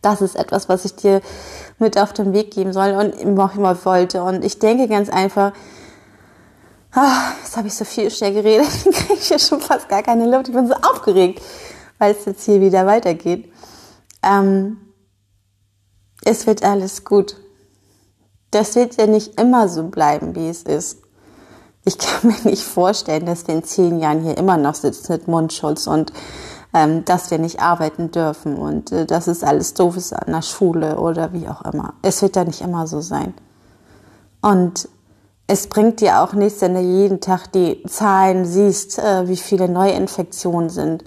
das 0.00 0.22
ist 0.22 0.36
etwas, 0.36 0.68
was 0.68 0.84
ich 0.84 0.96
dir 0.96 1.20
mit 1.78 1.98
auf 1.98 2.12
den 2.12 2.32
Weg 2.32 2.50
geben 2.50 2.72
soll 2.72 2.92
und 2.92 3.14
immer, 3.20 3.52
immer 3.54 3.84
wollte. 3.84 4.22
Und 4.22 4.44
ich 4.44 4.58
denke 4.58 4.88
ganz 4.88 5.08
einfach, 5.10 5.52
Ah, 6.96 7.32
jetzt 7.42 7.56
habe 7.56 7.66
ich 7.66 7.74
so 7.74 7.84
viel 7.84 8.08
schnell 8.08 8.32
geredet, 8.32 8.68
dann 8.84 8.92
kriege 8.92 9.14
ich 9.14 9.28
ja 9.28 9.38
schon 9.38 9.60
fast 9.60 9.88
gar 9.88 10.02
keine 10.02 10.30
Luft. 10.30 10.48
Ich 10.48 10.54
bin 10.54 10.68
so 10.68 10.74
aufgeregt, 10.74 11.42
weil 11.98 12.12
es 12.12 12.24
jetzt 12.24 12.44
hier 12.44 12.60
wieder 12.60 12.86
weitergeht. 12.86 13.52
Ähm, 14.22 14.76
es 16.24 16.46
wird 16.46 16.62
alles 16.62 17.04
gut. 17.04 17.36
Das 18.50 18.76
wird 18.76 18.96
ja 18.96 19.06
nicht 19.06 19.40
immer 19.40 19.68
so 19.68 19.84
bleiben, 19.84 20.34
wie 20.34 20.48
es 20.48 20.62
ist. 20.62 20.98
Ich 21.84 21.98
kann 21.98 22.28
mir 22.30 22.50
nicht 22.50 22.64
vorstellen, 22.64 23.26
dass 23.26 23.46
wir 23.46 23.54
in 23.54 23.64
zehn 23.64 23.98
Jahren 23.98 24.22
hier 24.22 24.36
immer 24.38 24.56
noch 24.56 24.74
sitzen 24.74 25.12
mit 25.12 25.28
Mundschutz 25.28 25.86
und 25.86 26.12
ähm, 26.72 27.04
dass 27.04 27.30
wir 27.30 27.38
nicht 27.38 27.60
arbeiten 27.60 28.10
dürfen 28.10 28.56
und 28.56 28.90
äh, 28.90 29.06
dass 29.06 29.28
es 29.28 29.44
alles 29.44 29.74
doof 29.74 29.96
ist 29.96 30.12
an 30.12 30.32
der 30.32 30.42
Schule 30.42 30.98
oder 30.98 31.32
wie 31.32 31.48
auch 31.48 31.62
immer. 31.62 31.94
Es 32.02 32.20
wird 32.20 32.36
ja 32.36 32.44
nicht 32.44 32.62
immer 32.62 32.86
so 32.86 33.00
sein. 33.00 33.34
Und 34.42 34.88
es 35.46 35.68
bringt 35.68 36.00
dir 36.00 36.20
auch 36.20 36.32
nichts, 36.32 36.60
wenn 36.62 36.74
du 36.74 36.80
jeden 36.80 37.20
Tag 37.20 37.52
die 37.52 37.82
Zahlen 37.86 38.44
siehst, 38.44 38.98
äh, 38.98 39.28
wie 39.28 39.36
viele 39.36 39.68
Neuinfektionen 39.68 40.70
sind. 40.70 41.04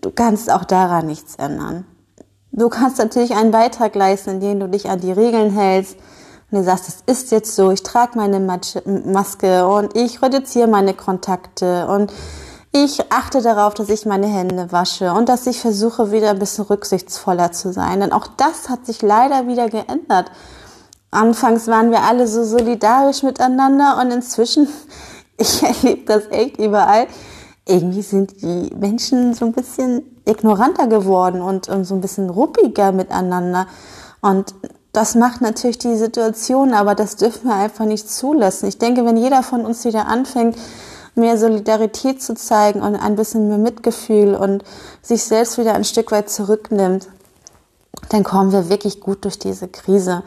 Du 0.00 0.10
kannst 0.10 0.50
auch 0.50 0.64
daran 0.64 1.06
nichts 1.06 1.36
ändern. 1.36 1.84
Du 2.54 2.68
kannst 2.68 2.98
natürlich 2.98 3.34
einen 3.34 3.50
Beitrag 3.50 3.94
leisten, 3.94 4.30
indem 4.30 4.60
du 4.60 4.68
dich 4.68 4.90
an 4.90 5.00
die 5.00 5.10
Regeln 5.10 5.50
hältst 5.50 5.96
und 6.50 6.58
du 6.58 6.64
sagst, 6.64 6.86
es 6.86 7.02
ist 7.06 7.30
jetzt 7.30 7.56
so, 7.56 7.70
ich 7.70 7.82
trage 7.82 8.12
meine 8.16 8.40
Maske 8.40 9.66
und 9.66 9.96
ich 9.96 10.20
reduziere 10.20 10.68
meine 10.68 10.92
Kontakte 10.92 11.86
und 11.88 12.12
ich 12.70 13.10
achte 13.10 13.40
darauf, 13.40 13.72
dass 13.72 13.88
ich 13.88 14.04
meine 14.04 14.26
Hände 14.26 14.70
wasche 14.70 15.12
und 15.12 15.30
dass 15.30 15.46
ich 15.46 15.60
versuche, 15.60 16.12
wieder 16.12 16.30
ein 16.30 16.38
bisschen 16.38 16.64
rücksichtsvoller 16.64 17.52
zu 17.52 17.72
sein. 17.72 18.00
Denn 18.00 18.12
auch 18.12 18.26
das 18.26 18.68
hat 18.68 18.84
sich 18.84 19.00
leider 19.00 19.46
wieder 19.46 19.70
geändert. 19.70 20.30
Anfangs 21.10 21.68
waren 21.68 21.90
wir 21.90 22.02
alle 22.02 22.26
so 22.26 22.44
solidarisch 22.44 23.22
miteinander 23.22 23.98
und 23.98 24.10
inzwischen, 24.10 24.68
ich 25.38 25.62
erlebe 25.62 26.04
das 26.04 26.30
echt 26.30 26.58
überall, 26.58 27.06
irgendwie 27.66 28.02
sind 28.02 28.42
die 28.42 28.74
Menschen 28.74 29.32
so 29.32 29.46
ein 29.46 29.52
bisschen 29.52 30.11
ignoranter 30.24 30.86
geworden 30.86 31.42
und, 31.42 31.68
und 31.68 31.84
so 31.84 31.94
ein 31.94 32.00
bisschen 32.00 32.30
ruppiger 32.30 32.92
miteinander. 32.92 33.66
Und 34.20 34.54
das 34.92 35.14
macht 35.14 35.40
natürlich 35.40 35.78
die 35.78 35.96
Situation, 35.96 36.74
aber 36.74 36.94
das 36.94 37.16
dürfen 37.16 37.48
wir 37.48 37.56
einfach 37.56 37.86
nicht 37.86 38.10
zulassen. 38.10 38.68
Ich 38.68 38.78
denke, 38.78 39.04
wenn 39.04 39.16
jeder 39.16 39.42
von 39.42 39.64
uns 39.64 39.84
wieder 39.84 40.06
anfängt, 40.06 40.56
mehr 41.14 41.38
Solidarität 41.38 42.22
zu 42.22 42.34
zeigen 42.34 42.80
und 42.82 42.96
ein 42.96 43.16
bisschen 43.16 43.48
mehr 43.48 43.58
Mitgefühl 43.58 44.34
und 44.34 44.64
sich 45.02 45.24
selbst 45.24 45.58
wieder 45.58 45.74
ein 45.74 45.84
Stück 45.84 46.10
weit 46.10 46.30
zurücknimmt, 46.30 47.08
dann 48.08 48.24
kommen 48.24 48.52
wir 48.52 48.68
wirklich 48.68 49.00
gut 49.00 49.24
durch 49.24 49.38
diese 49.38 49.68
Krise 49.68 50.22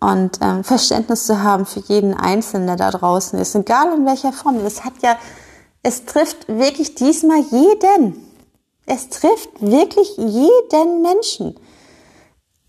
und 0.00 0.38
ähm, 0.40 0.64
Verständnis 0.64 1.26
zu 1.26 1.42
haben 1.42 1.66
für 1.66 1.80
jeden 1.80 2.14
Einzelnen, 2.14 2.66
der 2.66 2.76
da 2.76 2.90
draußen 2.90 3.38
ist, 3.38 3.54
egal 3.54 3.92
in 3.94 4.06
welcher 4.06 4.32
Form. 4.32 4.56
Es 4.64 4.84
hat 4.84 4.94
ja, 5.02 5.16
es 5.82 6.04
trifft 6.06 6.48
wirklich 6.48 6.94
diesmal 6.94 7.40
jeden. 7.40 8.29
Es 8.92 9.08
trifft 9.08 9.50
wirklich 9.60 10.16
jeden 10.16 11.00
Menschen. 11.00 11.54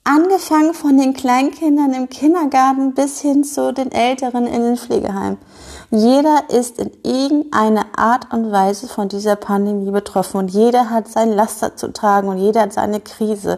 Angefangen 0.03 0.75
von 0.75 0.95
den 0.99 1.15
Kleinkindern 1.15 1.93
im 1.95 2.09
Kindergarten 2.09 2.93
bis 2.93 3.21
hin 3.21 3.43
zu 3.43 3.73
den 3.73 3.91
Älteren 3.91 4.45
in 4.45 4.61
den 4.61 4.77
Pflegeheimen. 4.77 5.39
Jeder 5.89 6.43
ist 6.49 6.77
in 6.77 6.91
irgendeiner 7.03 7.87
Art 7.97 8.31
und 8.31 8.51
Weise 8.51 8.87
von 8.87 9.09
dieser 9.09 9.35
Pandemie 9.35 9.89
betroffen 9.89 10.37
und 10.37 10.51
jeder 10.51 10.91
hat 10.91 11.07
sein 11.07 11.31
Laster 11.31 11.75
zu 11.75 11.91
tragen 11.91 12.27
und 12.27 12.37
jeder 12.37 12.61
hat 12.61 12.73
seine 12.73 12.99
Krise. 12.99 13.57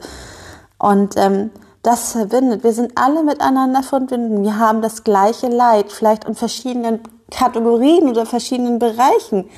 Und 0.79 1.17
ähm, 1.17 1.51
das 1.81 2.13
verbindet. 2.13 2.63
Wir 2.63 2.71
sind 2.71 2.93
alle 2.95 3.23
miteinander 3.23 3.83
verbunden. 3.83 4.41
Wir 4.41 4.57
haben 4.57 4.81
das 4.81 5.03
gleiche 5.03 5.47
Leid, 5.47 5.91
vielleicht 5.91 6.23
in 6.23 6.35
verschiedenen 6.35 7.01
Kategorien 7.29 8.07
oder 8.07 8.25
verschiedenen 8.25 8.79
Bereichen. 8.79 9.49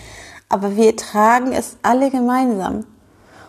Aber 0.50 0.76
wir 0.76 0.96
tragen 0.96 1.52
es 1.52 1.78
alle 1.84 2.10
gemeinsam. 2.10 2.86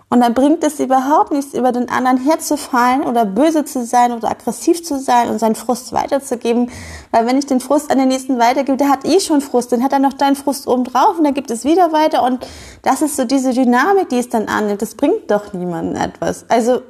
Und 0.09 0.21
dann 0.21 0.35
bringt 0.35 0.63
es 0.63 0.79
überhaupt 0.79 1.33
nichts, 1.33 1.53
über 1.53 1.73
den 1.73 1.89
anderen 1.89 2.19
herzufallen 2.19 3.03
oder 3.03 3.25
böse 3.25 3.65
zu 3.65 3.85
sein 3.85 4.13
oder 4.13 4.31
aggressiv 4.31 4.85
zu 4.85 5.01
sein 5.01 5.29
und 5.29 5.41
seinen 5.41 5.57
Frust 5.57 5.93
weiterzugeben. 5.93 6.71
Weil 7.11 7.27
wenn 7.27 7.39
ich 7.39 7.47
den 7.47 7.59
Frust 7.59 7.91
an 7.91 7.99
den 7.99 8.09
nächsten 8.09 8.39
weitergebe, 8.39 8.77
der 8.77 8.89
hat 8.89 9.05
eh 9.05 9.19
schon 9.19 9.41
Frust, 9.41 9.73
dann 9.73 9.83
hat 9.83 9.93
er 9.93 9.99
noch 9.99 10.13
deinen 10.13 10.37
Frust 10.37 10.69
oben 10.69 10.85
drauf 10.85 11.19
und 11.19 11.25
dann 11.25 11.35
gibt 11.35 11.51
es 11.51 11.65
wieder 11.65 11.93
weiter. 11.93 12.23
Und 12.23 12.47
das 12.83 13.03
ist 13.03 13.17
so 13.17 13.25
diese 13.25 13.53
Dynamik, 13.53 14.09
die 14.09 14.19
es 14.19 14.29
dann 14.29 14.47
annimmt. 14.47 14.81
Das 14.81 14.95
bringt 14.95 15.29
doch 15.29 15.53
niemandem 15.53 16.01
etwas. 16.01 16.45
Also 16.49 16.83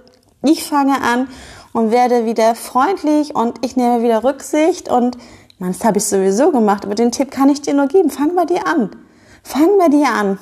ich 0.42 0.64
fange 0.64 1.00
an 1.00 1.29
und 1.72 1.90
werde 1.90 2.26
wieder 2.26 2.55
freundlich 2.55 3.35
und 3.35 3.64
ich 3.64 3.76
nehme 3.76 4.02
wieder 4.02 4.24
Rücksicht 4.24 4.90
und 4.90 5.16
man, 5.59 5.72
das 5.72 5.85
habe 5.85 5.96
ich 5.96 6.05
sowieso 6.05 6.52
gemacht, 6.52 6.85
aber 6.85 6.94
den 6.94 7.12
Tipp 7.12 7.31
kann 7.31 7.48
ich 7.48 7.62
dir 7.62 7.72
nur 7.72 7.87
geben. 7.87 8.11
Fang 8.11 8.35
bei 8.37 8.44
dir 8.44 8.66
an. 8.66 8.90
Fang 9.42 9.79
bei 9.79 9.88
dir 9.88 10.09
an. 10.09 10.38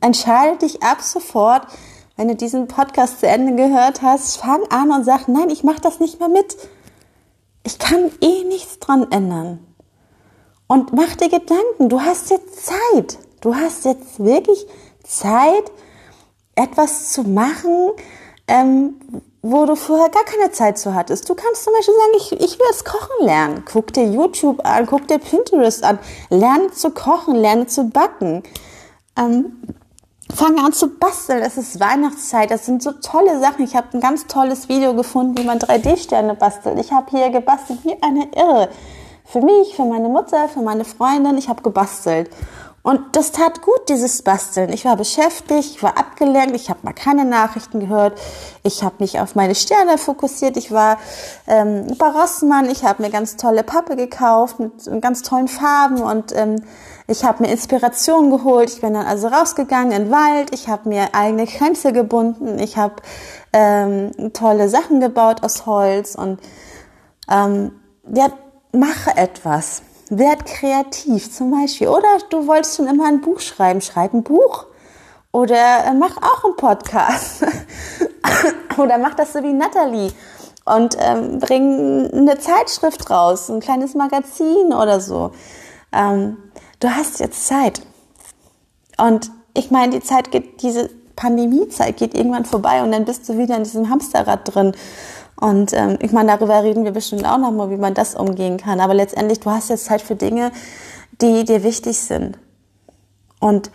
Entscheide 0.00 0.56
dich 0.58 0.82
ab 0.82 1.02
sofort, 1.02 1.68
wenn 2.16 2.28
du 2.28 2.34
diesen 2.34 2.66
Podcast 2.66 3.20
zu 3.20 3.28
Ende 3.28 3.54
gehört 3.54 4.02
hast, 4.02 4.38
fang 4.38 4.62
an 4.70 4.90
und 4.90 5.04
sag, 5.04 5.28
nein, 5.28 5.50
ich 5.50 5.64
mache 5.64 5.80
das 5.80 6.00
nicht 6.00 6.18
mehr 6.18 6.28
mit. 6.28 6.56
Ich 7.62 7.78
kann 7.78 8.10
eh 8.20 8.44
nichts 8.44 8.78
dran 8.78 9.10
ändern. 9.10 9.58
Und 10.66 10.92
mach 10.92 11.14
dir 11.16 11.28
Gedanken, 11.28 11.88
du 11.88 12.00
hast 12.00 12.30
jetzt 12.30 12.66
Zeit. 12.66 13.18
Du 13.40 13.54
hast 13.54 13.84
jetzt 13.84 14.18
wirklich 14.18 14.66
Zeit, 15.04 15.70
etwas 16.54 17.12
zu 17.12 17.22
machen, 17.22 17.90
ähm, 18.48 18.94
wo 19.42 19.66
du 19.66 19.76
vorher 19.76 20.08
gar 20.08 20.24
keine 20.24 20.50
Zeit 20.50 20.78
zu 20.78 20.94
hattest. 20.94 21.28
Du 21.28 21.34
kannst 21.34 21.64
zum 21.64 21.72
Beispiel 21.74 21.94
sagen, 21.94 22.12
ich, 22.16 22.32
ich 22.32 22.58
will 22.58 22.66
jetzt 22.70 22.84
kochen 22.84 23.26
lernen. 23.26 23.64
Guck 23.70 23.92
dir 23.92 24.10
YouTube 24.10 24.64
an, 24.64 24.86
guck 24.86 25.06
dir 25.06 25.18
Pinterest 25.18 25.84
an, 25.84 25.98
lerne 26.30 26.72
zu 26.72 26.90
kochen, 26.90 27.36
lerne 27.36 27.66
zu 27.66 27.84
backen. 27.90 28.42
Ähm, 29.16 29.62
fange 30.36 30.62
an 30.62 30.72
zu 30.72 30.88
basteln. 30.88 31.42
Es 31.42 31.56
ist 31.56 31.80
Weihnachtszeit. 31.80 32.50
Das 32.50 32.66
sind 32.66 32.82
so 32.82 32.92
tolle 32.92 33.40
Sachen. 33.40 33.64
Ich 33.64 33.74
habe 33.74 33.88
ein 33.94 34.00
ganz 34.00 34.26
tolles 34.26 34.68
Video 34.68 34.94
gefunden, 34.94 35.38
wie 35.38 35.44
man 35.44 35.58
3D-Sterne 35.58 36.34
bastelt. 36.34 36.78
Ich 36.78 36.92
habe 36.92 37.10
hier 37.10 37.30
gebastelt 37.30 37.80
wie 37.84 37.96
eine 38.02 38.28
Irre. 38.36 38.68
Für 39.24 39.40
mich, 39.40 39.74
für 39.74 39.84
meine 39.84 40.08
Mutter, 40.08 40.48
für 40.48 40.60
meine 40.60 40.84
Freundin. 40.84 41.38
Ich 41.38 41.48
habe 41.48 41.62
gebastelt. 41.62 42.30
Und 42.86 43.16
das 43.16 43.32
tat 43.32 43.62
gut, 43.62 43.88
dieses 43.88 44.22
Basteln. 44.22 44.72
Ich 44.72 44.84
war 44.84 44.94
beschäftigt, 44.96 45.70
ich 45.74 45.82
war 45.82 45.98
abgelenkt, 45.98 46.54
ich 46.54 46.70
habe 46.70 46.78
mal 46.84 46.92
keine 46.92 47.24
Nachrichten 47.24 47.80
gehört, 47.80 48.16
ich 48.62 48.84
habe 48.84 48.94
mich 49.00 49.18
auf 49.18 49.34
meine 49.34 49.56
Sterne 49.56 49.98
fokussiert, 49.98 50.56
ich 50.56 50.70
war 50.70 51.00
ähm, 51.48 51.96
bei 51.98 52.06
Rossmann, 52.06 52.70
ich 52.70 52.84
habe 52.84 53.02
mir 53.02 53.10
ganz 53.10 53.36
tolle 53.36 53.64
Pappe 53.64 53.96
gekauft 53.96 54.60
mit 54.60 55.02
ganz 55.02 55.22
tollen 55.22 55.48
Farben 55.48 56.00
und 56.00 56.32
ähm, 56.36 56.62
ich 57.08 57.24
habe 57.24 57.42
mir 57.42 57.50
Inspiration 57.50 58.30
geholt. 58.30 58.70
Ich 58.70 58.82
bin 58.82 58.94
dann 58.94 59.04
also 59.06 59.26
rausgegangen 59.26 59.90
in 59.90 60.04
den 60.04 60.12
Wald, 60.12 60.54
ich 60.54 60.68
habe 60.68 60.88
mir 60.88 61.08
eigene 61.12 61.48
Kränze 61.48 61.92
gebunden, 61.92 62.60
ich 62.60 62.76
habe 62.76 62.94
ähm, 63.52 64.12
tolle 64.32 64.68
Sachen 64.68 65.00
gebaut 65.00 65.42
aus 65.42 65.66
Holz 65.66 66.14
und 66.14 66.38
ähm, 67.28 67.72
ja, 68.14 68.28
mache 68.70 69.16
etwas 69.16 69.82
werd 70.08 70.46
kreativ 70.46 71.32
zum 71.32 71.50
Beispiel. 71.50 71.88
Oder 71.88 72.08
du 72.30 72.46
wolltest 72.46 72.76
schon 72.76 72.86
immer 72.86 73.06
ein 73.06 73.20
Buch 73.20 73.40
schreiben, 73.40 73.80
schreib 73.80 74.14
ein 74.14 74.22
Buch. 74.22 74.66
Oder 75.32 75.84
äh, 75.86 75.94
mach 75.94 76.16
auch 76.16 76.44
einen 76.44 76.56
Podcast. 76.56 77.44
Oder 78.78 78.98
mach 78.98 79.14
das 79.14 79.32
so 79.32 79.42
wie 79.42 79.52
Natalie 79.52 80.12
und 80.66 80.96
ähm, 80.98 81.38
bring 81.38 82.10
eine 82.12 82.38
Zeitschrift 82.38 83.08
raus, 83.08 83.48
ein 83.48 83.60
kleines 83.60 83.94
Magazin 83.94 84.74
oder 84.74 85.00
so. 85.00 85.30
Ähm, 85.92 86.36
du 86.80 86.90
hast 86.90 87.20
jetzt 87.20 87.46
Zeit. 87.46 87.80
Und 88.98 89.30
ich 89.54 89.70
meine, 89.70 89.92
die 89.92 90.02
Zeit 90.02 90.32
geht, 90.32 90.62
diese 90.62 90.90
Pandemiezeit 91.14 91.96
geht 91.96 92.14
irgendwann 92.14 92.44
vorbei 92.44 92.82
und 92.82 92.92
dann 92.92 93.04
bist 93.04 93.28
du 93.28 93.38
wieder 93.38 93.56
in 93.56 93.62
diesem 93.62 93.88
Hamsterrad 93.88 94.54
drin. 94.54 94.72
Und 95.38 95.72
ähm, 95.74 95.98
ich 96.00 96.12
meine, 96.12 96.36
darüber 96.36 96.62
reden 96.62 96.84
wir 96.84 96.92
bestimmt 96.92 97.26
auch 97.26 97.38
nochmal, 97.38 97.70
wie 97.70 97.76
man 97.76 97.94
das 97.94 98.14
umgehen 98.14 98.56
kann. 98.56 98.80
Aber 98.80 98.94
letztendlich, 98.94 99.40
du 99.40 99.50
hast 99.50 99.68
jetzt 99.68 99.84
Zeit 99.84 100.00
für 100.00 100.16
Dinge, 100.16 100.50
die 101.20 101.44
dir 101.44 101.62
wichtig 101.62 101.98
sind. 101.98 102.38
Und 103.40 103.70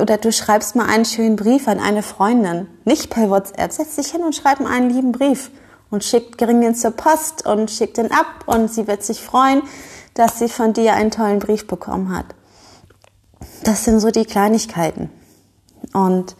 oder 0.00 0.16
du 0.16 0.32
schreibst 0.32 0.76
mal 0.76 0.86
einen 0.86 1.04
schönen 1.04 1.36
Brief 1.36 1.68
an 1.68 1.78
eine 1.78 2.02
Freundin, 2.02 2.68
nicht 2.84 3.10
per 3.10 3.28
WhatsApp. 3.28 3.72
Setz 3.72 3.96
dich 3.96 4.08
hin 4.08 4.22
und 4.22 4.34
schreib 4.34 4.60
mal 4.60 4.72
einen 4.72 4.88
lieben 4.88 5.12
Brief 5.12 5.50
und 5.90 6.04
schick, 6.04 6.38
bring 6.38 6.60
den 6.60 6.74
zur 6.74 6.92
Post 6.92 7.46
und 7.46 7.70
schick 7.70 7.94
den 7.94 8.10
ab 8.10 8.44
und 8.46 8.72
sie 8.72 8.86
wird 8.86 9.02
sich 9.02 9.20
freuen, 9.20 9.62
dass 10.14 10.38
sie 10.38 10.48
von 10.48 10.72
dir 10.72 10.94
einen 10.94 11.10
tollen 11.10 11.38
Brief 11.38 11.66
bekommen 11.66 12.16
hat. 12.16 12.26
Das 13.64 13.84
sind 13.84 14.00
so 14.00 14.10
die 14.10 14.24
Kleinigkeiten. 14.24 15.10
Und 15.92 16.36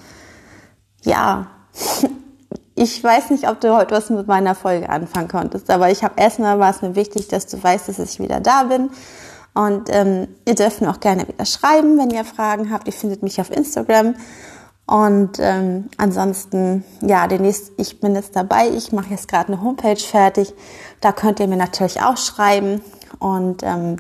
ja, 1.03 1.49
ich 2.81 3.05
weiß 3.05 3.29
nicht, 3.29 3.47
ob 3.47 3.61
du 3.61 3.77
heute 3.77 3.95
was 3.95 4.09
mit 4.09 4.27
meiner 4.27 4.55
Folge 4.55 4.89
anfangen 4.89 5.29
konntest, 5.29 5.69
aber 5.69 5.91
ich 5.91 6.03
habe 6.03 6.15
erstmal 6.17 6.59
war 6.59 6.71
es 6.71 6.81
mir 6.81 6.95
wichtig, 6.95 7.29
dass 7.29 7.47
du 7.47 7.63
weißt, 7.63 7.91
dass 7.91 7.99
ich 7.99 8.19
wieder 8.19 8.41
da 8.41 8.63
bin. 8.63 8.89
Und 9.53 9.91
ähm, 9.91 10.29
ihr 10.47 10.55
dürft 10.55 10.81
mir 10.81 10.89
auch 10.89 11.01
gerne 11.01 11.29
wieder 11.29 11.45
schreiben, 11.45 11.99
wenn 11.99 12.09
ihr 12.09 12.25
Fragen 12.25 12.71
habt. 12.73 12.87
Ihr 12.87 12.95
findet 12.95 13.23
mich 13.23 13.39
auf 13.39 13.51
Instagram. 13.51 14.15
Und 14.87 15.33
ähm, 15.41 15.91
ansonsten, 15.99 16.83
ja, 17.03 17.27
demnächst, 17.27 17.73
ich 17.77 18.01
bin 18.01 18.15
jetzt 18.15 18.35
dabei. 18.35 18.71
Ich 18.71 18.93
mache 18.93 19.11
jetzt 19.11 19.29
gerade 19.29 19.53
eine 19.53 19.63
Homepage 19.63 19.97
fertig. 19.97 20.55
Da 21.03 21.13
könnt 21.13 21.39
ihr 21.39 21.49
mir 21.49 21.59
natürlich 21.59 22.01
auch 22.01 22.17
schreiben, 22.17 22.81
Und 23.19 23.63
ähm, 23.63 23.97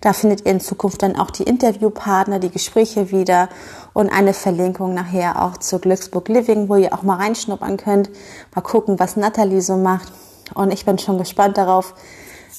da 0.00 0.12
findet 0.12 0.46
ihr 0.46 0.52
in 0.52 0.60
Zukunft 0.60 1.02
dann 1.02 1.16
auch 1.16 1.30
die 1.30 1.42
Interviewpartner, 1.42 2.38
die 2.38 2.50
Gespräche 2.50 3.10
wieder 3.10 3.48
und 3.92 4.10
eine 4.10 4.32
Verlinkung 4.32 4.94
nachher 4.94 5.42
auch 5.42 5.58
zu 5.58 5.78
Glücksburg 5.78 6.28
Living, 6.28 6.68
wo 6.68 6.76
ihr 6.76 6.92
auch 6.94 7.02
mal 7.02 7.16
reinschnuppern 7.16 7.76
könnt, 7.76 8.10
mal 8.54 8.62
gucken, 8.62 8.98
was 8.98 9.16
Natalie 9.16 9.60
so 9.60 9.76
macht. 9.76 10.12
Und 10.54 10.72
ich 10.72 10.84
bin 10.84 10.98
schon 10.98 11.18
gespannt 11.18 11.58
darauf, 11.58 11.94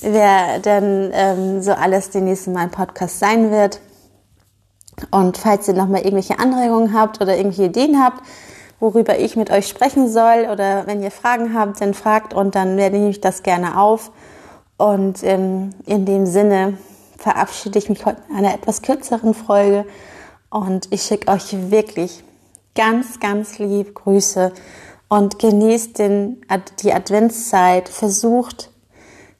wer 0.01 0.59
denn 0.59 1.11
ähm, 1.13 1.61
so 1.61 1.71
alles 1.71 2.11
demnächst 2.11 2.47
in 2.47 2.53
meinem 2.53 2.71
Podcast 2.71 3.19
sein 3.19 3.51
wird. 3.51 3.79
Und 5.11 5.37
falls 5.37 5.67
ihr 5.67 5.73
nochmal 5.73 6.01
irgendwelche 6.01 6.39
Anregungen 6.39 6.93
habt 6.93 7.21
oder 7.21 7.35
irgendwelche 7.35 7.69
Ideen 7.69 8.01
habt, 8.01 8.21
worüber 8.79 9.17
ich 9.19 9.35
mit 9.35 9.51
euch 9.51 9.67
sprechen 9.67 10.09
soll 10.09 10.47
oder 10.51 10.87
wenn 10.87 11.01
ihr 11.01 11.11
Fragen 11.11 11.57
habt, 11.57 11.81
dann 11.81 11.93
fragt 11.93 12.33
und 12.33 12.55
dann 12.55 12.77
werde 12.77 13.09
ich 13.09 13.21
das 13.21 13.43
gerne 13.43 13.79
auf. 13.79 14.11
Und 14.77 15.23
ähm, 15.23 15.71
in 15.85 16.05
dem 16.05 16.25
Sinne 16.25 16.77
verabschiede 17.17 17.79
ich 17.79 17.89
mich 17.89 18.05
heute 18.05 18.21
in 18.29 18.35
einer 18.35 18.53
etwas 18.53 18.81
kürzeren 18.81 19.33
Folge 19.33 19.85
und 20.49 20.87
ich 20.91 21.03
schicke 21.03 21.31
euch 21.31 21.71
wirklich 21.71 22.23
ganz, 22.75 23.19
ganz 23.19 23.57
lieb 23.57 23.95
Grüße 23.95 24.51
und 25.07 25.39
genießt 25.39 25.97
den, 25.99 26.41
die 26.81 26.93
Adventszeit, 26.93 27.89
versucht 27.89 28.71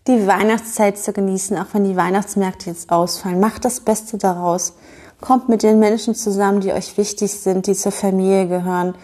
die 0.07 0.27
Weihnachtszeit 0.27 0.97
zu 0.97 1.13
genießen, 1.13 1.57
auch 1.57 1.67
wenn 1.73 1.83
die 1.83 1.95
Weihnachtsmärkte 1.95 2.69
jetzt 2.69 2.91
ausfallen. 2.91 3.39
Macht 3.39 3.65
das 3.65 3.79
Beste 3.79 4.17
daraus. 4.17 4.73
Kommt 5.19 5.49
mit 5.49 5.63
den 5.63 5.79
Menschen 5.79 6.13
zusammen, 6.13 6.61
die 6.61 6.71
euch 6.71 6.97
wichtig 6.97 7.33
sind, 7.33 7.67
die 7.67 7.73
zur 7.73 7.91
Familie 7.91 8.47
gehören. 8.47 8.95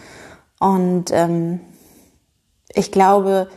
Und 0.60 1.06
ähm, 1.12 1.60
ich 2.74 2.92
glaube, 2.92 3.50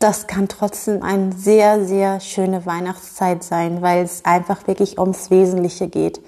das 0.00 0.26
kann 0.26 0.48
trotzdem 0.48 1.02
eine 1.02 1.32
sehr, 1.32 1.84
sehr 1.84 2.18
schöne 2.20 2.66
Weihnachtszeit 2.66 3.44
sein, 3.44 3.82
weil 3.82 4.02
es 4.02 4.24
einfach 4.24 4.66
wirklich 4.66 4.98
ums 4.98 5.30
Wesentliche 5.30 5.88
geht. 5.88 6.20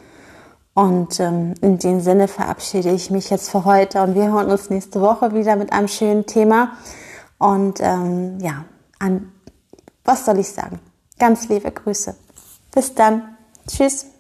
Und 0.74 1.18
ähm, 1.20 1.54
in 1.60 1.78
dem 1.78 2.00
Sinne 2.00 2.28
verabschiede 2.28 2.90
ich 2.90 3.10
mich 3.10 3.30
jetzt 3.30 3.50
für 3.50 3.64
heute 3.64 4.02
und 4.02 4.14
wir 4.14 4.30
hören 4.32 4.50
uns 4.50 4.70
nächste 4.70 5.00
Woche 5.00 5.34
wieder 5.34 5.56
mit 5.56 5.72
einem 5.72 5.88
schönen 5.88 6.26
Thema. 6.26 6.72
Und 7.38 7.80
ähm, 7.80 8.38
ja, 8.40 8.64
an 8.98 9.32
was 10.04 10.24
soll 10.24 10.38
ich 10.38 10.48
sagen? 10.48 10.80
Ganz 11.18 11.48
liebe 11.48 11.70
Grüße. 11.70 12.14
Bis 12.74 12.94
dann. 12.94 13.36
Tschüss. 13.68 14.11